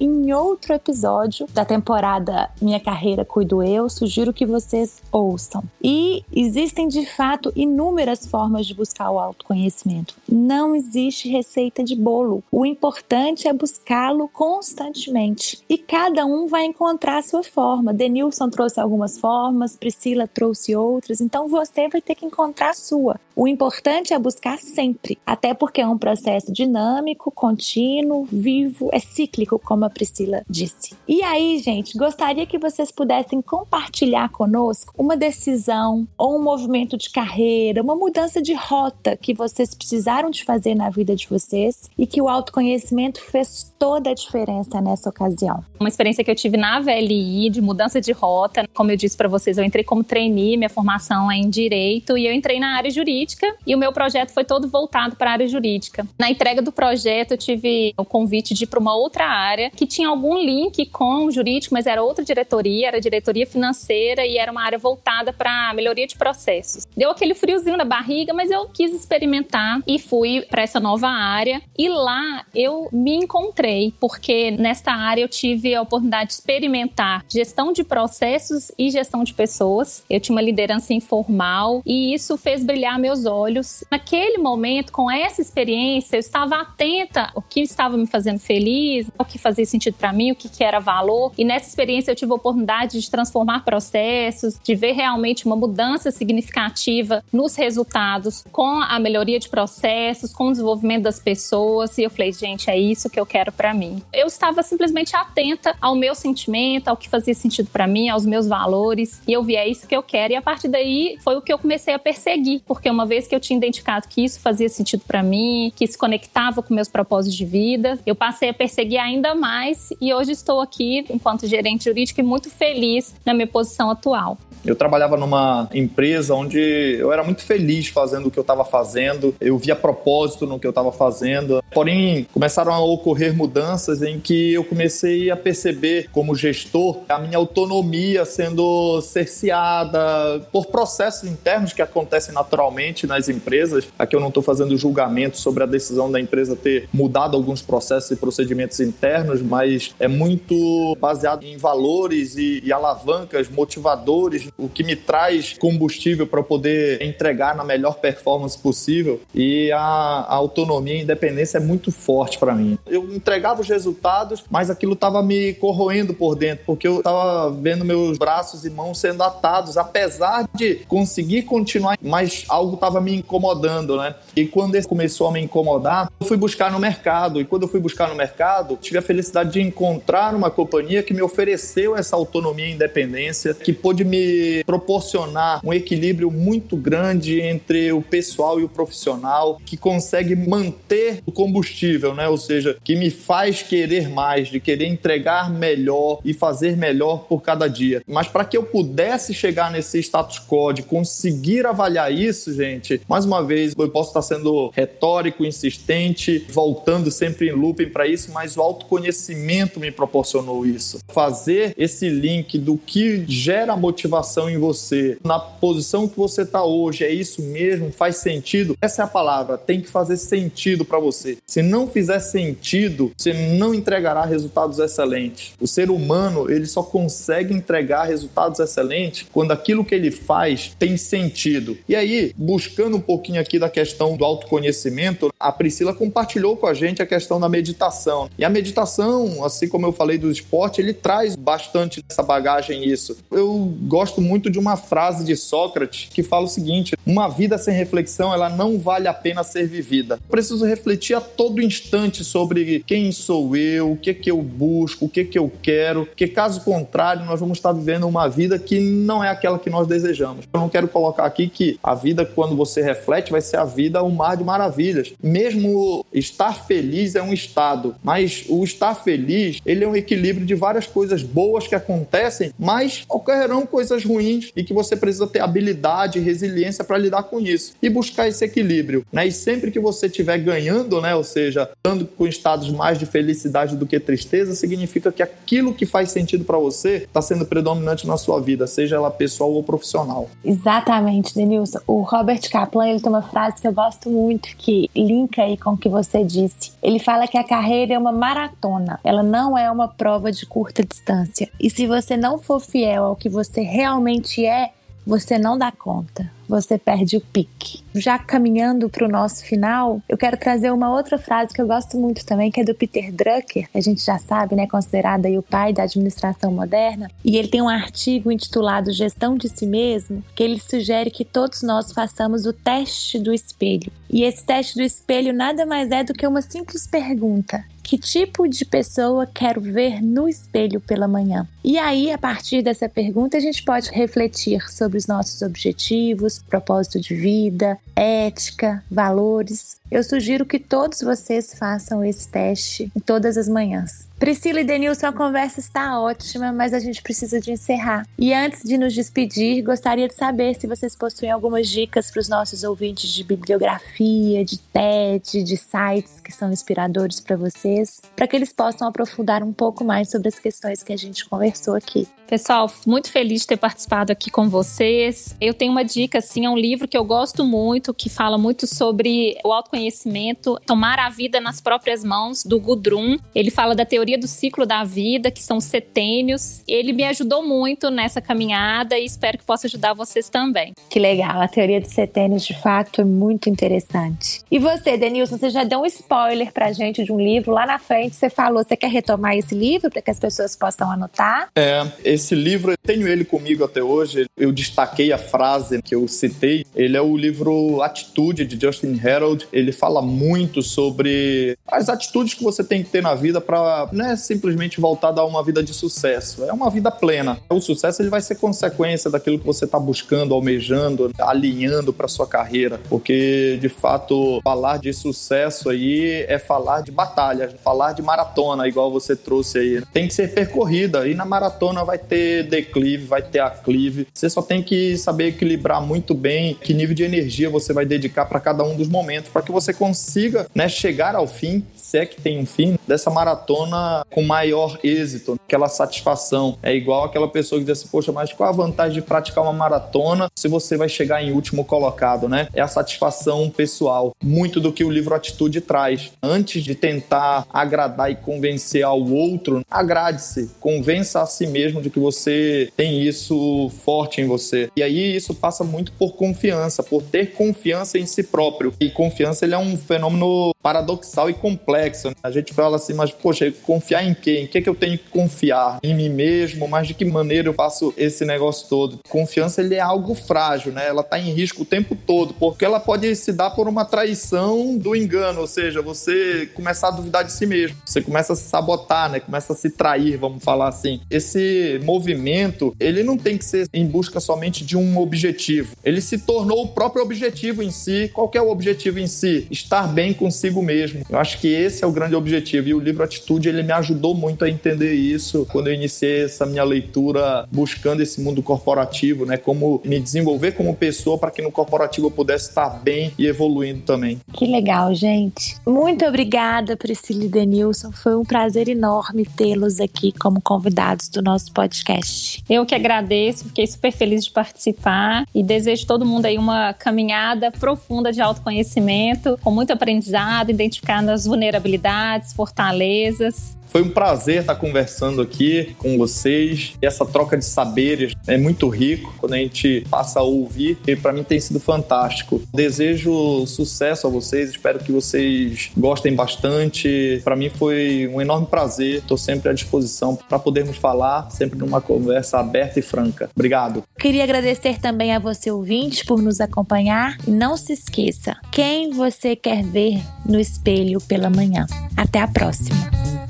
em 0.00 0.32
outro 0.32 0.74
episódio 0.74 1.46
da 1.52 1.64
temporada 1.64 2.50
Minha 2.60 2.80
Carreira 2.80 3.24
Cuido 3.24 3.62
Eu. 3.62 3.88
Sugiro 3.88 4.32
que 4.32 4.44
vocês 4.44 5.00
ouçam. 5.12 5.62
E 5.82 6.24
existem 6.34 6.88
de 6.88 7.06
fato 7.06 7.52
inúmeras 7.54 8.26
formas 8.26 8.66
de 8.66 8.74
buscar 8.74 9.10
o 9.10 9.18
autoconhecimento. 9.18 10.14
Não 10.30 10.74
existe 10.74 11.28
receita 11.28 11.84
de 11.84 11.94
bolo. 11.94 12.42
O 12.50 12.66
importante 12.66 13.46
é 13.46 13.52
buscá-lo 13.52 14.28
constantemente. 14.28 15.62
E 15.68 15.78
cada 15.78 16.26
um 16.26 16.46
vai 16.46 16.64
encontrar 16.64 17.18
a 17.18 17.22
sua 17.22 17.42
forma. 17.42 17.94
Denilson 17.94 18.50
trouxe 18.50 18.80
algumas 18.80 19.18
formas, 19.18 19.76
Priscila 19.76 20.26
trouxe 20.26 20.74
outras. 20.74 21.20
Então 21.20 21.48
você 21.48 21.88
vai 21.88 22.00
ter 22.00 22.14
que 22.14 22.26
encontrar 22.26 22.70
a 22.70 22.74
sua. 22.74 23.20
O 23.36 23.46
importante 23.46 24.12
é 24.12 24.18
buscar 24.18 24.58
sempre, 24.58 25.16
até 25.24 25.54
porque 25.54 25.80
é 25.80 25.86
um 25.86 25.96
processo 25.96 26.52
dinâmico, 26.52 27.30
contínuo, 27.30 28.24
vivo, 28.24 28.88
é 28.92 28.98
cíclico, 28.98 29.27
como 29.62 29.84
a 29.84 29.90
Priscila 29.90 30.42
disse. 30.48 30.96
E 31.06 31.22
aí, 31.22 31.58
gente, 31.58 31.96
gostaria 31.96 32.46
que 32.46 32.58
vocês 32.58 32.90
pudessem 32.90 33.40
compartilhar 33.40 34.28
conosco 34.30 34.92
uma 34.98 35.16
decisão 35.16 36.06
ou 36.16 36.36
um 36.36 36.42
movimento 36.42 36.96
de 36.96 37.10
carreira, 37.10 37.82
uma 37.82 37.94
mudança 37.94 38.42
de 38.42 38.54
rota 38.54 39.16
que 39.16 39.32
vocês 39.32 39.74
precisaram 39.74 40.30
de 40.30 40.44
fazer 40.44 40.74
na 40.74 40.90
vida 40.90 41.14
de 41.14 41.28
vocês 41.28 41.88
e 41.96 42.06
que 42.06 42.20
o 42.20 42.28
autoconhecimento 42.28 43.20
fez 43.20 43.72
toda 43.78 44.10
a 44.10 44.14
diferença 44.14 44.80
nessa 44.80 45.08
ocasião. 45.08 45.64
Uma 45.78 45.88
experiência 45.88 46.24
que 46.24 46.30
eu 46.30 46.34
tive 46.34 46.56
na 46.56 46.80
VLI 46.80 47.50
de 47.50 47.60
mudança 47.60 48.00
de 48.00 48.12
rota, 48.12 48.68
como 48.74 48.90
eu 48.90 48.96
disse 48.96 49.16
para 49.16 49.28
vocês, 49.28 49.58
eu 49.58 49.64
entrei 49.64 49.84
como 49.84 50.02
trainee, 50.02 50.56
minha 50.56 50.68
formação 50.68 51.30
é 51.30 51.36
em 51.36 51.48
direito 51.48 52.18
e 52.18 52.26
eu 52.26 52.32
entrei 52.32 52.58
na 52.58 52.76
área 52.76 52.90
jurídica 52.90 53.54
e 53.66 53.74
o 53.74 53.78
meu 53.78 53.92
projeto 53.92 54.32
foi 54.32 54.44
todo 54.44 54.68
voltado 54.68 55.16
para 55.16 55.30
a 55.30 55.32
área 55.34 55.48
jurídica. 55.48 56.06
Na 56.18 56.30
entrega 56.30 56.60
do 56.60 56.72
projeto, 56.72 57.32
eu 57.32 57.38
tive 57.38 57.94
o 57.96 58.04
convite 58.04 58.54
de 58.54 58.64
ir 58.64 58.66
para 58.66 58.78
uma 58.78 58.94
outra 58.94 59.17
área 59.26 59.70
que 59.70 59.86
tinha 59.86 60.08
algum 60.08 60.38
link 60.38 60.86
com 60.86 61.24
o 61.24 61.30
jurídico, 61.30 61.74
mas 61.74 61.86
era 61.86 62.02
outra 62.02 62.24
diretoria, 62.24 62.88
era 62.88 63.00
diretoria 63.00 63.46
financeira 63.46 64.26
e 64.26 64.38
era 64.38 64.50
uma 64.52 64.62
área 64.62 64.78
voltada 64.78 65.32
para 65.32 65.72
melhoria 65.74 66.06
de 66.06 66.16
processos. 66.16 66.86
Deu 66.96 67.10
aquele 67.10 67.34
friozinho 67.34 67.76
na 67.76 67.84
barriga, 67.84 68.32
mas 68.32 68.50
eu 68.50 68.68
quis 68.68 68.92
experimentar 68.92 69.80
e 69.86 69.98
fui 69.98 70.42
para 70.42 70.62
essa 70.62 70.80
nova 70.80 71.08
área. 71.08 71.62
E 71.76 71.88
lá 71.88 72.44
eu 72.54 72.88
me 72.92 73.14
encontrei, 73.14 73.92
porque 74.00 74.50
nesta 74.52 74.92
área 74.92 75.22
eu 75.22 75.28
tive 75.28 75.74
a 75.74 75.82
oportunidade 75.82 76.28
de 76.28 76.34
experimentar 76.34 77.24
gestão 77.28 77.72
de 77.72 77.84
processos 77.84 78.70
e 78.78 78.90
gestão 78.90 79.24
de 79.24 79.34
pessoas. 79.34 80.04
Eu 80.08 80.20
tinha 80.20 80.34
uma 80.34 80.42
liderança 80.42 80.92
informal 80.92 81.82
e 81.84 82.14
isso 82.14 82.36
fez 82.36 82.64
brilhar 82.64 82.98
meus 82.98 83.24
olhos. 83.24 83.84
Naquele 83.90 84.38
momento, 84.38 84.92
com 84.92 85.10
essa 85.10 85.40
experiência, 85.40 86.16
eu 86.16 86.20
estava 86.20 86.56
atenta 86.56 87.30
ao 87.34 87.42
que 87.42 87.60
estava 87.60 87.96
me 87.96 88.06
fazendo 88.06 88.38
feliz, 88.38 89.07
o 89.18 89.24
que 89.24 89.38
fazia 89.38 89.64
sentido 89.64 89.94
para 89.94 90.12
mim, 90.12 90.32
o 90.32 90.34
que, 90.34 90.48
que 90.48 90.64
era 90.64 90.78
valor. 90.78 91.32
E 91.36 91.44
nessa 91.44 91.68
experiência 91.68 92.10
eu 92.10 92.16
tive 92.16 92.32
a 92.32 92.34
oportunidade 92.34 93.00
de 93.00 93.10
transformar 93.10 93.64
processos, 93.64 94.58
de 94.62 94.74
ver 94.74 94.92
realmente 94.92 95.46
uma 95.46 95.56
mudança 95.56 96.10
significativa 96.10 97.22
nos 97.32 97.56
resultados 97.56 98.44
com 98.50 98.80
a 98.80 98.98
melhoria 98.98 99.38
de 99.38 99.48
processos, 99.48 100.32
com 100.32 100.48
o 100.48 100.50
desenvolvimento 100.50 101.02
das 101.02 101.20
pessoas. 101.20 101.96
E 101.98 102.02
eu 102.02 102.10
falei, 102.10 102.32
gente, 102.32 102.70
é 102.70 102.78
isso 102.78 103.10
que 103.10 103.18
eu 103.18 103.26
quero 103.26 103.52
para 103.52 103.74
mim. 103.74 104.02
Eu 104.12 104.26
estava 104.26 104.62
simplesmente 104.62 105.16
atenta 105.16 105.74
ao 105.80 105.94
meu 105.94 106.14
sentimento, 106.14 106.88
ao 106.88 106.96
que 106.96 107.08
fazia 107.08 107.34
sentido 107.34 107.68
para 107.70 107.86
mim, 107.86 108.08
aos 108.08 108.24
meus 108.24 108.46
valores. 108.46 109.22
E 109.26 109.32
eu 109.32 109.42
vi, 109.42 109.56
é 109.56 109.68
isso 109.68 109.86
que 109.86 109.96
eu 109.96 110.02
quero. 110.02 110.32
E 110.32 110.36
a 110.36 110.42
partir 110.42 110.68
daí 110.68 111.16
foi 111.22 111.36
o 111.36 111.42
que 111.42 111.52
eu 111.52 111.58
comecei 111.58 111.94
a 111.94 111.98
perseguir, 111.98 112.62
porque 112.66 112.88
uma 112.90 113.06
vez 113.06 113.26
que 113.26 113.34
eu 113.34 113.40
tinha 113.40 113.56
identificado 113.56 114.08
que 114.08 114.24
isso 114.24 114.40
fazia 114.40 114.68
sentido 114.68 115.02
para 115.06 115.22
mim, 115.22 115.72
que 115.74 115.86
se 115.86 115.96
conectava 115.96 116.62
com 116.62 116.74
meus 116.74 116.88
propósitos 116.88 117.36
de 117.36 117.44
vida, 117.44 117.98
eu 118.06 118.14
passei 118.14 118.48
a 118.48 118.54
perseguir 118.54 118.97
ainda 118.98 119.34
mais 119.34 119.90
e 120.00 120.12
hoje 120.12 120.32
estou 120.32 120.60
aqui 120.60 121.04
enquanto 121.10 121.46
gerente 121.46 121.84
jurídico 121.84 122.20
e 122.20 122.22
muito 122.22 122.50
feliz 122.50 123.14
na 123.24 123.34
minha 123.34 123.46
posição 123.46 123.90
atual. 123.90 124.38
Eu 124.64 124.74
trabalhava 124.74 125.16
numa 125.16 125.68
empresa 125.72 126.34
onde 126.34 126.58
eu 126.98 127.12
era 127.12 127.22
muito 127.22 127.42
feliz 127.42 127.88
fazendo 127.88 128.26
o 128.26 128.30
que 128.30 128.38
eu 128.38 128.42
estava 128.42 128.64
fazendo, 128.64 129.34
eu 129.40 129.56
via 129.56 129.76
propósito 129.76 130.46
no 130.46 130.58
que 130.58 130.66
eu 130.66 130.70
estava 130.70 130.92
fazendo. 130.92 131.62
Porém, 131.72 132.26
começaram 132.32 132.72
a 132.72 132.80
ocorrer 132.80 133.34
mudanças 133.34 134.02
em 134.02 134.18
que 134.18 134.52
eu 134.52 134.64
comecei 134.64 135.30
a 135.30 135.36
perceber, 135.36 136.08
como 136.12 136.34
gestor, 136.34 136.98
a 137.08 137.18
minha 137.18 137.38
autonomia 137.38 138.24
sendo 138.24 139.00
cerceada 139.00 140.46
por 140.52 140.66
processos 140.66 141.28
internos 141.28 141.72
que 141.72 141.82
acontecem 141.82 142.34
naturalmente 142.34 143.06
nas 143.06 143.28
empresas. 143.28 143.86
Aqui 143.98 144.16
eu 144.16 144.20
não 144.20 144.28
estou 144.28 144.42
fazendo 144.42 144.76
julgamento 144.76 145.38
sobre 145.38 145.62
a 145.62 145.66
decisão 145.66 146.10
da 146.10 146.20
empresa 146.20 146.56
ter 146.56 146.88
mudado 146.92 147.36
alguns 147.36 147.62
processos 147.62 148.10
e 148.10 148.16
procedimentos 148.16 148.80
internos, 148.88 149.42
mas 149.42 149.94
é 150.00 150.08
muito 150.08 150.96
baseado 151.00 151.44
em 151.44 151.56
valores 151.56 152.36
e, 152.36 152.60
e 152.64 152.72
alavancas, 152.72 153.48
motivadores 153.48 154.48
o 154.56 154.68
que 154.68 154.82
me 154.82 154.96
traz 154.96 155.54
combustível 155.58 156.26
para 156.26 156.42
poder 156.42 157.02
entregar 157.02 157.54
na 157.54 157.64
melhor 157.64 157.94
performance 157.94 158.58
possível 158.58 159.20
e 159.34 159.70
a, 159.72 159.78
a 159.78 160.34
autonomia 160.34 160.94
e 160.94 161.02
independência 161.02 161.58
é 161.58 161.60
muito 161.60 161.90
forte 161.90 162.38
para 162.38 162.54
mim. 162.54 162.78
Eu 162.86 163.14
entregava 163.14 163.60
os 163.60 163.68
resultados, 163.68 164.44
mas 164.50 164.70
aquilo 164.70 164.94
estava 164.94 165.22
me 165.22 165.54
corroendo 165.54 166.14
por 166.14 166.34
dentro, 166.34 166.64
porque 166.66 166.86
eu 166.86 166.98
estava 166.98 167.50
vendo 167.50 167.84
meus 167.84 168.18
braços 168.18 168.64
e 168.64 168.70
mãos 168.70 168.98
sendo 168.98 169.22
atados, 169.22 169.76
apesar 169.76 170.48
de 170.54 170.76
conseguir 170.88 171.42
continuar, 171.42 171.96
mas 172.02 172.44
algo 172.48 172.74
estava 172.74 173.00
me 173.00 173.16
incomodando, 173.16 173.96
né? 173.96 174.14
E 174.34 174.46
quando 174.46 174.76
isso 174.76 174.88
começou 174.88 175.28
a 175.28 175.32
me 175.32 175.40
incomodar, 175.40 176.10
eu 176.20 176.26
fui 176.26 176.36
buscar 176.36 176.70
no 176.70 176.78
mercado. 176.78 177.40
E 177.40 177.44
quando 177.44 177.62
eu 177.62 177.68
fui 177.68 177.80
buscar 177.80 178.08
no 178.08 178.14
mercado, 178.14 178.77
tive 178.80 178.98
a 178.98 179.02
felicidade 179.02 179.52
de 179.52 179.60
encontrar 179.60 180.34
uma 180.34 180.50
companhia 180.50 181.02
que 181.02 181.14
me 181.14 181.22
ofereceu 181.22 181.96
essa 181.96 182.16
autonomia 182.16 182.66
e 182.66 182.72
independência, 182.72 183.54
que 183.54 183.72
pôde 183.72 184.04
me 184.04 184.62
proporcionar 184.64 185.60
um 185.64 185.72
equilíbrio 185.72 186.30
muito 186.30 186.76
grande 186.76 187.40
entre 187.40 187.92
o 187.92 188.02
pessoal 188.02 188.60
e 188.60 188.64
o 188.64 188.68
profissional, 188.68 189.60
que 189.64 189.76
consegue 189.76 190.34
manter 190.34 191.22
o 191.26 191.32
combustível, 191.32 192.14
né? 192.14 192.28
Ou 192.28 192.36
seja, 192.36 192.76
que 192.82 192.96
me 192.96 193.10
faz 193.10 193.62
querer 193.62 194.08
mais, 194.08 194.48
de 194.48 194.60
querer 194.60 194.86
entregar 194.86 195.50
melhor 195.50 196.20
e 196.24 196.32
fazer 196.32 196.76
melhor 196.76 197.24
por 197.28 197.42
cada 197.42 197.68
dia. 197.68 198.02
Mas 198.06 198.28
para 198.28 198.44
que 198.44 198.56
eu 198.56 198.62
pudesse 198.62 199.34
chegar 199.34 199.70
nesse 199.70 199.98
status 199.98 200.38
quo, 200.38 200.72
de 200.72 200.82
conseguir 200.82 201.66
avaliar 201.66 202.12
isso, 202.12 202.54
gente, 202.54 203.00
mais 203.08 203.24
uma 203.24 203.42
vez, 203.42 203.74
eu 203.76 203.88
posso 203.88 204.10
estar 204.10 204.22
sendo 204.22 204.70
retórico, 204.74 205.44
insistente, 205.44 206.46
voltando 206.50 207.10
sempre 207.10 207.48
em 207.48 207.52
looping 207.52 207.88
para 207.88 208.06
isso, 208.06 208.32
mas 208.32 208.56
o 208.56 208.62
autoconhecimento 208.68 209.80
me 209.80 209.90
proporcionou 209.90 210.64
isso. 210.66 210.98
Fazer 211.08 211.74
esse 211.76 212.08
link 212.08 212.58
do 212.58 212.76
que 212.76 213.24
gera 213.26 213.76
motivação 213.76 214.48
em 214.48 214.58
você, 214.58 215.18
na 215.24 215.38
posição 215.38 216.08
que 216.08 216.16
você 216.16 216.42
está 216.42 216.64
hoje, 216.64 217.04
é 217.04 217.10
isso 217.10 217.42
mesmo? 217.42 217.90
Faz 217.90 218.16
sentido? 218.16 218.76
Essa 218.80 219.02
é 219.02 219.04
a 219.04 219.08
palavra, 219.08 219.58
tem 219.58 219.80
que 219.80 219.88
fazer 219.88 220.16
sentido 220.16 220.84
para 220.84 220.98
você. 220.98 221.38
Se 221.46 221.62
não 221.62 221.86
fizer 221.88 222.20
sentido, 222.20 223.12
você 223.16 223.32
não 223.32 223.74
entregará 223.74 224.24
resultados 224.24 224.78
excelentes. 224.78 225.52
O 225.60 225.66
ser 225.66 225.90
humano, 225.90 226.50
ele 226.50 226.66
só 226.66 226.82
consegue 226.82 227.54
entregar 227.54 228.04
resultados 228.04 228.60
excelentes 228.60 229.26
quando 229.32 229.52
aquilo 229.52 229.84
que 229.84 229.94
ele 229.94 230.10
faz 230.10 230.72
tem 230.78 230.96
sentido. 230.96 231.76
E 231.88 231.96
aí, 231.96 232.32
buscando 232.36 232.96
um 232.96 233.00
pouquinho 233.00 233.40
aqui 233.40 233.58
da 233.58 233.70
questão 233.70 234.16
do 234.16 234.24
autoconhecimento, 234.24 235.32
a 235.38 235.52
Priscila 235.52 235.94
compartilhou 235.94 236.56
com 236.56 236.66
a 236.66 236.74
gente 236.74 237.02
a 237.02 237.06
questão 237.06 237.40
da 237.40 237.48
meditação. 237.48 238.28
E 238.38 238.44
a 238.44 238.47
meditação, 238.48 239.44
assim 239.44 239.68
como 239.68 239.86
eu 239.86 239.92
falei 239.92 240.18
do 240.18 240.30
esporte, 240.30 240.80
ele 240.80 240.92
traz 240.92 241.36
bastante 241.36 242.04
essa 242.08 242.22
bagagem 242.22 242.84
isso. 242.84 243.16
Eu 243.30 243.74
gosto 243.82 244.20
muito 244.20 244.50
de 244.50 244.58
uma 244.58 244.76
frase 244.76 245.24
de 245.24 245.36
Sócrates 245.36 246.08
que 246.12 246.22
fala 246.22 246.44
o 246.44 246.48
seguinte: 246.48 246.96
uma 247.06 247.28
vida 247.28 247.58
sem 247.58 247.74
reflexão, 247.74 248.32
ela 248.32 248.48
não 248.48 248.78
vale 248.78 249.08
a 249.08 249.14
pena 249.14 249.42
ser 249.42 249.66
vivida. 249.66 250.18
Preciso 250.28 250.64
refletir 250.64 251.14
a 251.14 251.20
todo 251.20 251.60
instante 251.60 252.24
sobre 252.24 252.82
quem 252.86 253.12
sou 253.12 253.56
eu, 253.56 253.92
o 253.92 253.96
que 253.96 254.14
que 254.14 254.30
eu 254.30 254.42
busco, 254.42 255.06
o 255.06 255.08
que 255.08 255.24
que 255.24 255.38
eu 255.38 255.50
quero, 255.62 256.06
porque 256.06 256.28
caso 256.28 256.62
contrário, 256.62 257.24
nós 257.24 257.40
vamos 257.40 257.58
estar 257.58 257.72
vivendo 257.72 258.06
uma 258.06 258.28
vida 258.28 258.58
que 258.58 258.80
não 258.80 259.22
é 259.22 259.28
aquela 259.28 259.58
que 259.58 259.70
nós 259.70 259.86
desejamos. 259.86 260.44
Eu 260.52 260.60
não 260.60 260.68
quero 260.68 260.88
colocar 260.88 261.24
aqui 261.24 261.48
que 261.48 261.78
a 261.82 261.94
vida 261.94 262.24
quando 262.24 262.56
você 262.56 262.82
reflete 262.82 263.30
vai 263.30 263.40
ser 263.40 263.56
a 263.56 263.64
vida 263.64 264.02
um 264.02 264.10
mar 264.10 264.36
de 264.36 264.44
maravilhas. 264.44 265.12
Mesmo 265.22 266.04
estar 266.12 266.66
feliz 266.66 267.14
é 267.14 267.22
um 267.22 267.32
estado, 267.32 267.94
mas 268.02 268.37
o 268.48 268.62
estar 268.64 268.94
feliz, 268.94 269.60
ele 269.64 269.84
é 269.84 269.88
um 269.88 269.96
equilíbrio 269.96 270.46
de 270.46 270.54
várias 270.54 270.86
coisas 270.86 271.22
boas 271.22 271.66
que 271.66 271.74
acontecem, 271.74 272.52
mas 272.58 273.04
ocorrerão 273.08 273.66
coisas 273.66 274.04
ruins 274.04 274.50
e 274.56 274.64
que 274.64 274.72
você 274.72 274.96
precisa 274.96 275.26
ter 275.26 275.40
habilidade 275.40 276.18
e 276.18 276.22
resiliência 276.22 276.84
para 276.84 276.98
lidar 276.98 277.24
com 277.24 277.40
isso 277.40 277.74
e 277.82 277.88
buscar 277.88 278.28
esse 278.28 278.44
equilíbrio, 278.44 279.04
né? 279.12 279.26
E 279.26 279.32
sempre 279.32 279.70
que 279.70 279.80
você 279.80 280.06
estiver 280.06 280.38
ganhando, 280.38 281.00
né, 281.00 281.14
ou 281.14 281.24
seja, 281.24 281.68
estando 281.76 282.06
com 282.06 282.26
estados 282.26 282.70
mais 282.70 282.98
de 282.98 283.06
felicidade 283.06 283.76
do 283.76 283.86
que 283.86 283.98
tristeza, 283.98 284.54
significa 284.54 285.10
que 285.10 285.22
aquilo 285.22 285.74
que 285.74 285.86
faz 285.86 286.10
sentido 286.10 286.44
para 286.44 286.58
você 286.58 286.96
está 286.96 287.22
sendo 287.22 287.46
predominante 287.46 288.06
na 288.06 288.16
sua 288.16 288.40
vida, 288.40 288.66
seja 288.66 288.96
ela 288.96 289.10
pessoal 289.10 289.52
ou 289.52 289.62
profissional. 289.62 290.28
Exatamente, 290.44 291.34
Denilson. 291.34 291.80
O 291.86 292.02
Robert 292.02 292.40
Kaplan 292.50 292.88
ele 292.88 293.00
tem 293.00 293.08
uma 293.08 293.22
frase 293.22 293.60
que 293.60 293.66
eu 293.66 293.72
gosto 293.72 294.10
muito 294.10 294.48
que 294.56 294.90
linka 294.94 295.42
aí 295.42 295.56
com 295.56 295.70
o 295.70 295.76
que 295.76 295.88
você 295.88 296.24
disse. 296.24 296.72
Ele 296.82 296.98
fala 296.98 297.26
que 297.26 297.36
a 297.36 297.44
carreira 297.44 297.94
é 297.94 297.98
uma 297.98 298.12
maratona, 298.28 299.00
ela 299.02 299.22
não 299.22 299.56
é 299.56 299.70
uma 299.70 299.88
prova 299.88 300.30
de 300.30 300.44
curta 300.44 300.84
distância. 300.84 301.48
E 301.58 301.70
se 301.70 301.86
você 301.86 302.16
não 302.16 302.38
for 302.38 302.60
fiel 302.60 303.04
ao 303.04 303.16
que 303.16 303.28
você 303.28 303.62
realmente 303.62 304.44
é, 304.44 304.72
você 305.06 305.38
não 305.38 305.56
dá 305.56 305.72
conta 305.72 306.30
você 306.48 306.78
perde 306.78 307.16
o 307.16 307.20
pique. 307.20 307.84
Já 307.94 308.18
caminhando 308.18 308.88
para 308.88 309.04
o 309.04 309.10
nosso 309.10 309.44
final, 309.44 310.00
eu 310.08 310.16
quero 310.16 310.36
trazer 310.36 310.72
uma 310.72 310.90
outra 310.90 311.18
frase 311.18 311.52
que 311.52 311.60
eu 311.60 311.66
gosto 311.66 311.98
muito 311.98 312.24
também, 312.24 312.50
que 312.50 312.60
é 312.60 312.64
do 312.64 312.74
Peter 312.74 313.12
Drucker, 313.12 313.68
a 313.74 313.80
gente 313.80 314.04
já 314.04 314.18
sabe, 314.18 314.56
né, 314.56 314.66
considerado 314.66 315.26
aí 315.26 315.36
o 315.36 315.42
pai 315.42 315.72
da 315.72 315.82
administração 315.82 316.50
moderna, 316.50 317.10
e 317.24 317.36
ele 317.36 317.48
tem 317.48 317.60
um 317.60 317.68
artigo 317.68 318.32
intitulado 318.32 318.92
Gestão 318.92 319.36
de 319.36 319.48
Si 319.48 319.66
Mesmo, 319.66 320.24
que 320.34 320.42
ele 320.42 320.58
sugere 320.58 321.10
que 321.10 321.24
todos 321.24 321.62
nós 321.62 321.92
façamos 321.92 322.46
o 322.46 322.52
teste 322.52 323.18
do 323.18 323.32
espelho. 323.32 323.92
E 324.08 324.22
esse 324.22 324.44
teste 324.44 324.76
do 324.76 324.82
espelho 324.82 325.34
nada 325.34 325.66
mais 325.66 325.90
é 325.90 326.02
do 326.02 326.14
que 326.14 326.26
uma 326.26 326.40
simples 326.40 326.86
pergunta: 326.86 327.62
que 327.88 327.96
tipo 327.96 328.46
de 328.46 328.66
pessoa 328.66 329.26
quero 329.26 329.62
ver 329.62 330.02
no 330.02 330.28
espelho 330.28 330.78
pela 330.78 331.08
manhã? 331.08 331.48
E 331.64 331.78
aí, 331.78 332.12
a 332.12 332.18
partir 332.18 332.60
dessa 332.60 332.86
pergunta, 332.86 333.38
a 333.38 333.40
gente 333.40 333.62
pode 333.62 333.90
refletir 333.90 334.70
sobre 334.70 334.98
os 334.98 335.06
nossos 335.06 335.40
objetivos, 335.40 336.38
propósito 336.38 337.00
de 337.00 337.14
vida, 337.14 337.78
ética, 337.96 338.84
valores. 338.90 339.76
Eu 339.90 340.04
sugiro 340.04 340.44
que 340.44 340.58
todos 340.58 341.00
vocês 341.00 341.54
façam 341.58 342.04
esse 342.04 342.28
teste 342.28 342.92
em 342.94 343.00
todas 343.00 343.38
as 343.38 343.48
manhãs. 343.48 344.06
Priscila 344.18 344.60
e 344.60 344.64
Denilson, 344.64 345.06
a 345.06 345.12
conversa 345.12 345.60
está 345.60 346.00
ótima, 346.00 346.52
mas 346.52 346.74
a 346.74 346.80
gente 346.80 347.00
precisa 347.02 347.40
de 347.40 347.52
encerrar. 347.52 348.04
E 348.18 348.34
antes 348.34 348.64
de 348.64 348.76
nos 348.76 348.92
despedir, 348.92 349.62
gostaria 349.62 350.08
de 350.08 350.14
saber 350.14 350.54
se 350.54 350.66
vocês 350.66 350.96
possuem 350.96 351.30
algumas 351.30 351.68
dicas 351.68 352.10
para 352.10 352.20
os 352.20 352.28
nossos 352.28 352.64
ouvintes 352.64 353.10
de 353.10 353.22
bibliografia, 353.22 354.44
de 354.44 354.58
TED, 354.58 355.44
de 355.44 355.56
sites 355.56 356.18
que 356.18 356.32
são 356.32 356.52
inspiradores 356.52 357.20
para 357.20 357.36
vocês, 357.36 357.77
para 358.14 358.26
que 358.26 358.36
eles 358.36 358.52
possam 358.52 358.88
aprofundar 358.88 359.42
um 359.42 359.52
pouco 359.52 359.84
mais 359.84 360.10
sobre 360.10 360.28
as 360.28 360.38
questões 360.38 360.82
que 360.82 360.92
a 360.92 360.96
gente 360.96 361.28
conversou 361.28 361.74
aqui. 361.74 362.06
Pessoal, 362.28 362.70
muito 362.86 363.10
feliz 363.10 363.40
de 363.40 363.46
ter 363.46 363.56
participado 363.56 364.12
aqui 364.12 364.30
com 364.30 364.50
vocês. 364.50 365.34
Eu 365.40 365.54
tenho 365.54 365.72
uma 365.72 365.82
dica, 365.82 366.18
assim, 366.18 366.44
é 366.44 366.50
um 366.50 366.58
livro 366.58 366.86
que 366.86 366.96
eu 366.96 367.02
gosto 367.02 367.42
muito, 367.42 367.94
que 367.94 368.10
fala 368.10 368.36
muito 368.36 368.66
sobre 368.66 369.38
o 369.42 369.50
autoconhecimento, 369.50 370.60
tomar 370.66 370.98
a 370.98 371.08
vida 371.08 371.40
nas 371.40 371.58
próprias 371.58 372.04
mãos, 372.04 372.44
do 372.44 372.60
Gudrun. 372.60 373.16
Ele 373.34 373.50
fala 373.50 373.74
da 373.74 373.86
teoria 373.86 374.18
do 374.18 374.28
ciclo 374.28 374.66
da 374.66 374.84
vida, 374.84 375.30
que 375.30 375.42
são 375.42 375.58
setênios. 375.58 376.62
Ele 376.68 376.92
me 376.92 377.04
ajudou 377.04 377.42
muito 377.42 377.90
nessa 377.90 378.20
caminhada 378.20 378.98
e 378.98 379.06
espero 379.06 379.38
que 379.38 379.44
possa 379.44 379.66
ajudar 379.66 379.94
vocês 379.94 380.28
também. 380.28 380.74
Que 380.90 380.98
legal, 380.98 381.40
a 381.40 381.48
teoria 381.48 381.80
dos 381.80 381.92
setênios, 381.92 382.44
de 382.44 382.52
fato, 382.60 383.00
é 383.00 383.04
muito 383.04 383.48
interessante. 383.48 384.42
E 384.50 384.58
você, 384.58 384.98
Denilson, 384.98 385.38
você 385.38 385.48
já 385.48 385.64
deu 385.64 385.80
um 385.80 385.86
spoiler 385.86 386.52
pra 386.52 386.72
gente 386.72 387.02
de 387.02 387.10
um 387.10 387.18
livro 387.18 387.52
lá 387.52 387.64
na 387.68 387.78
frente. 387.78 388.16
Você 388.16 388.30
falou, 388.30 388.64
você 388.64 388.76
quer 388.76 388.90
retomar 388.90 389.36
esse 389.36 389.54
livro 389.54 389.90
para 389.90 390.00
que 390.00 390.10
as 390.10 390.18
pessoas 390.18 390.56
possam 390.56 390.90
anotar? 390.90 391.50
É, 391.54 391.86
esse 392.04 392.34
livro, 392.34 392.72
eu 392.72 392.76
tenho 392.82 393.06
ele 393.06 393.24
comigo 393.24 393.62
até 393.62 393.82
hoje. 393.82 394.26
Eu 394.36 394.50
destaquei 394.50 395.12
a 395.12 395.18
frase 395.18 395.82
que 395.82 395.94
eu 395.94 396.08
citei. 396.08 396.64
Ele 396.74 396.96
é 396.96 397.00
o 397.00 397.16
livro 397.16 397.82
Atitude, 397.82 398.46
de 398.46 398.58
Justin 398.60 398.98
Harold. 399.04 399.46
Ele 399.52 399.70
fala 399.70 400.00
muito 400.00 400.62
sobre 400.62 401.56
as 401.66 401.88
atitudes 401.88 402.34
que 402.34 402.42
você 402.42 402.64
tem 402.64 402.82
que 402.82 402.88
ter 402.88 403.02
na 403.02 403.14
vida 403.14 403.40
para 403.40 403.88
não 403.92 404.06
é 404.06 404.16
simplesmente 404.16 404.80
voltar 404.80 405.08
a 405.08 405.12
dar 405.12 405.24
uma 405.26 405.44
vida 405.44 405.62
de 405.62 405.74
sucesso. 405.74 406.44
É 406.44 406.52
uma 406.52 406.70
vida 406.70 406.90
plena. 406.90 407.38
O 407.50 407.60
sucesso 407.60 408.00
ele 408.00 408.08
vai 408.08 408.22
ser 408.22 408.36
consequência 408.36 409.10
daquilo 409.10 409.38
que 409.38 409.46
você 409.46 409.66
está 409.66 409.78
buscando, 409.78 410.34
almejando, 410.34 411.10
alinhando 411.18 411.92
para 411.92 412.08
sua 412.08 412.26
carreira. 412.26 412.80
Porque, 412.88 413.58
de 413.60 413.68
fato, 413.68 414.40
falar 414.42 414.78
de 414.78 414.92
sucesso 414.92 415.68
aí 415.68 416.24
é 416.26 416.38
falar 416.38 416.80
de 416.80 416.90
batalha, 416.90 417.54
falar 417.62 417.92
de 417.92 418.02
maratona, 418.02 418.68
igual 418.68 418.90
você 418.90 419.14
trouxe 419.14 419.58
aí. 419.58 419.82
Tem 419.92 420.06
que 420.06 420.14
ser 420.14 420.32
percorrida. 420.32 421.06
E 421.06 421.14
na 421.14 421.24
maratona 421.24 421.84
vai 421.84 421.98
ter 421.98 422.44
declive, 422.44 423.06
vai 423.06 423.22
ter 423.22 423.40
aclive. 423.40 424.06
Você 424.12 424.28
só 424.28 424.42
tem 424.42 424.62
que 424.62 424.96
saber 424.96 425.28
equilibrar 425.28 425.80
muito 425.80 426.14
bem 426.14 426.54
que 426.54 426.74
nível 426.74 426.94
de 426.94 427.04
energia 427.04 427.50
você 427.50 427.72
vai 427.72 427.84
dedicar 427.84 428.26
para 428.26 428.40
cada 428.40 428.64
um 428.64 428.76
dos 428.76 428.88
momentos 428.88 429.30
para 429.30 429.42
que 429.42 429.52
você 429.52 429.72
consiga 429.72 430.46
né, 430.54 430.68
chegar 430.68 431.14
ao 431.14 431.26
fim, 431.26 431.64
se 431.76 431.98
é 431.98 432.06
que 432.06 432.20
tem 432.20 432.38
um 432.38 432.46
fim, 432.46 432.78
dessa 432.86 433.10
maratona 433.10 434.04
com 434.10 434.22
maior 434.22 434.78
êxito, 434.82 435.38
aquela 435.46 435.68
satisfação. 435.68 436.58
É 436.62 436.74
igual 436.74 437.04
aquela 437.04 437.28
pessoa 437.28 437.58
que 437.60 437.66
diz 437.66 437.78
assim, 437.78 437.88
poxa, 437.88 438.12
mas 438.12 438.32
qual 438.32 438.48
a 438.48 438.52
vantagem 438.52 438.94
de 438.94 439.02
praticar 439.02 439.44
uma 439.44 439.52
maratona 439.52 440.28
se 440.36 440.48
você 440.48 440.76
vai 440.76 440.88
chegar 440.88 441.22
em 441.22 441.32
último 441.32 441.64
colocado, 441.64 442.28
né? 442.28 442.48
É 442.54 442.60
a 442.60 442.68
satisfação 442.68 443.50
pessoal. 443.50 444.12
Muito 444.22 444.60
do 444.60 444.72
que 444.72 444.84
o 444.84 444.90
livro 444.90 445.14
Atitude 445.14 445.60
traz. 445.60 446.12
Antes 446.22 446.62
de 446.62 446.74
tentar 446.74 447.37
agradar 447.52 448.10
e 448.10 448.16
convencer 448.16 448.82
ao 448.82 449.02
outro, 449.02 449.62
agrade-se, 449.70 450.50
convença 450.60 451.22
a 451.22 451.26
si 451.26 451.46
mesmo 451.46 451.80
de 451.80 451.90
que 451.90 451.98
você 451.98 452.70
tem 452.76 453.02
isso 453.02 453.70
forte 453.84 454.20
em 454.20 454.26
você. 454.26 454.70
E 454.76 454.82
aí 454.82 455.16
isso 455.16 455.34
passa 455.34 455.64
muito 455.64 455.92
por 455.92 456.14
confiança, 456.14 456.82
por 456.82 457.02
ter 457.02 457.32
confiança 457.32 457.98
em 457.98 458.06
si 458.06 458.22
próprio. 458.22 458.72
E 458.80 458.90
confiança 458.90 459.44
ele 459.44 459.54
é 459.54 459.58
um 459.58 459.76
fenômeno 459.76 460.54
paradoxal 460.62 461.30
e 461.30 461.34
complexo. 461.34 462.10
A 462.22 462.30
gente 462.30 462.52
fala 462.52 462.76
assim, 462.76 462.94
mas 462.94 463.10
poxa, 463.10 463.52
confiar 463.62 464.04
em 464.04 464.14
quem? 464.14 464.44
Em 464.44 464.46
que, 464.46 464.60
que 464.60 464.68
eu 464.68 464.74
tenho 464.74 464.98
que 464.98 465.08
confiar? 465.08 465.78
Em 465.82 465.94
mim 465.94 466.08
mesmo? 466.08 466.68
Mas 466.68 466.88
de 466.88 466.94
que 466.94 467.04
maneira 467.04 467.48
eu 467.48 467.54
faço 467.54 467.92
esse 467.96 468.24
negócio 468.24 468.68
todo? 468.68 468.98
Confiança 469.08 469.60
ele 469.60 469.74
é 469.74 469.80
algo 469.80 470.14
frágil, 470.14 470.72
né? 470.72 470.86
Ela 470.86 471.02
está 471.02 471.18
em 471.18 471.32
risco 471.32 471.62
o 471.62 471.66
tempo 471.66 471.96
todo, 472.06 472.34
porque 472.34 472.64
ela 472.64 472.80
pode 472.80 473.14
se 473.16 473.32
dar 473.32 473.50
por 473.50 473.68
uma 473.68 473.84
traição 473.84 474.76
do 474.76 474.94
engano, 474.94 475.40
ou 475.40 475.46
seja, 475.46 475.82
você 475.82 476.46
começar 476.54 476.88
a 476.88 476.92
duvidar 476.92 477.24
de 477.28 477.34
si 477.34 477.46
mesmo, 477.46 477.76
você 477.84 478.00
começa 478.00 478.32
a 478.32 478.36
se 478.36 478.48
sabotar, 478.48 479.10
né? 479.10 479.20
Começa 479.20 479.52
a 479.52 479.56
se 479.56 479.70
trair, 479.70 480.16
vamos 480.16 480.42
falar 480.42 480.68
assim. 480.68 481.00
Esse 481.10 481.80
movimento, 481.84 482.74
ele 482.80 483.02
não 483.02 483.16
tem 483.16 483.38
que 483.38 483.44
ser 483.44 483.68
em 483.72 483.86
busca 483.86 484.18
somente 484.18 484.64
de 484.64 484.76
um 484.76 484.98
objetivo. 484.98 485.76
Ele 485.84 486.00
se 486.00 486.18
tornou 486.18 486.64
o 486.64 486.68
próprio 486.68 487.02
objetivo 487.02 487.62
em 487.62 487.70
si. 487.70 488.10
Qual 488.12 488.30
é 488.34 488.40
o 488.40 488.50
objetivo 488.50 488.98
em 488.98 489.06
si? 489.06 489.46
Estar 489.50 489.86
bem 489.86 490.12
consigo 490.12 490.62
mesmo. 490.62 491.02
Eu 491.08 491.18
acho 491.18 491.38
que 491.38 491.48
esse 491.48 491.84
é 491.84 491.86
o 491.86 491.92
grande 491.92 492.14
objetivo. 492.14 492.68
E 492.68 492.74
o 492.74 492.80
livro 492.80 493.04
Atitude, 493.04 493.48
ele 493.48 493.62
me 493.62 493.72
ajudou 493.72 494.14
muito 494.14 494.44
a 494.44 494.50
entender 494.50 494.94
isso 494.94 495.46
quando 495.50 495.68
eu 495.68 495.74
iniciei 495.74 496.24
essa 496.24 496.46
minha 496.46 496.64
leitura 496.64 497.46
buscando 497.52 498.02
esse 498.02 498.20
mundo 498.20 498.42
corporativo, 498.42 499.26
né? 499.26 499.36
Como 499.36 499.80
me 499.84 500.00
desenvolver 500.00 500.52
como 500.52 500.74
pessoa 500.74 501.18
para 501.18 501.30
que 501.30 501.42
no 501.42 501.52
corporativo 501.52 502.06
eu 502.06 502.10
pudesse 502.10 502.48
estar 502.48 502.70
bem 502.70 503.12
e 503.18 503.26
evoluindo 503.26 503.82
também. 503.82 504.18
Que 504.32 504.46
legal, 504.46 504.94
gente. 504.94 505.56
Muito 505.66 506.04
obrigada, 506.04 506.76
Priscila 506.76 507.17
Denilson. 507.26 507.90
Foi 507.90 508.14
um 508.14 508.22
prazer 508.22 508.68
enorme 508.68 509.24
tê-los 509.24 509.80
aqui 509.80 510.12
como 510.12 510.40
convidados 510.40 511.08
do 511.08 511.22
nosso 511.22 511.50
podcast. 511.52 512.44
Eu 512.48 512.66
que 512.66 512.74
agradeço, 512.74 513.46
fiquei 513.46 513.66
super 513.66 513.90
feliz 513.90 514.26
de 514.26 514.30
participar 514.30 515.24
e 515.34 515.42
desejo 515.42 515.86
todo 515.86 516.04
mundo 516.04 516.26
aí 516.26 516.36
uma 516.36 516.74
caminhada 516.74 517.50
profunda 517.50 518.12
de 518.12 518.20
autoconhecimento, 518.20 519.38
com 519.42 519.50
muito 519.50 519.72
aprendizado, 519.72 520.50
identificando 520.50 521.10
as 521.10 521.24
vulnerabilidades, 521.24 522.34
fortalezas 522.34 523.57
foi 523.70 523.82
um 523.82 523.90
prazer 523.90 524.40
estar 524.40 524.54
conversando 524.54 525.20
aqui 525.20 525.74
com 525.78 525.96
vocês. 525.96 526.74
Essa 526.80 527.04
troca 527.04 527.36
de 527.36 527.44
saberes 527.44 528.14
é 528.26 528.36
muito 528.36 528.68
rico 528.68 529.14
quando 529.18 529.34
a 529.34 529.38
gente 529.38 529.86
passa 529.90 530.20
a 530.20 530.22
ouvir 530.22 530.78
e 530.86 530.96
para 530.96 531.12
mim 531.12 531.22
tem 531.22 531.40
sido 531.40 531.60
fantástico. 531.60 532.42
Desejo 532.52 533.46
sucesso 533.46 534.06
a 534.06 534.10
vocês, 534.10 534.50
espero 534.50 534.78
que 534.78 534.92
vocês 534.92 535.70
gostem 535.76 536.14
bastante. 536.14 537.20
Para 537.22 537.36
mim 537.36 537.50
foi 537.50 538.10
um 538.12 538.20
enorme 538.20 538.46
prazer. 538.46 538.98
Estou 538.98 539.18
sempre 539.18 539.48
à 539.48 539.52
disposição 539.52 540.16
para 540.16 540.38
podermos 540.38 540.76
falar, 540.76 541.30
sempre 541.30 541.58
numa 541.58 541.80
conversa 541.80 542.38
aberta 542.38 542.78
e 542.78 542.82
franca. 542.82 543.30
Obrigado. 543.34 543.84
Queria 543.98 544.24
agradecer 544.24 544.80
também 544.80 545.14
a 545.14 545.18
você 545.18 545.50
ouvinte 545.50 546.04
por 546.04 546.22
nos 546.22 546.40
acompanhar 546.40 547.16
e 547.26 547.30
não 547.30 547.56
se 547.56 547.72
esqueça, 547.72 548.36
quem 548.50 548.90
você 548.90 549.36
quer 549.36 549.62
ver 549.62 550.00
no 550.24 550.38
espelho 550.38 551.00
pela 551.00 551.30
manhã. 551.30 551.66
Até 551.96 552.20
a 552.20 552.28
próxima. 552.28 553.27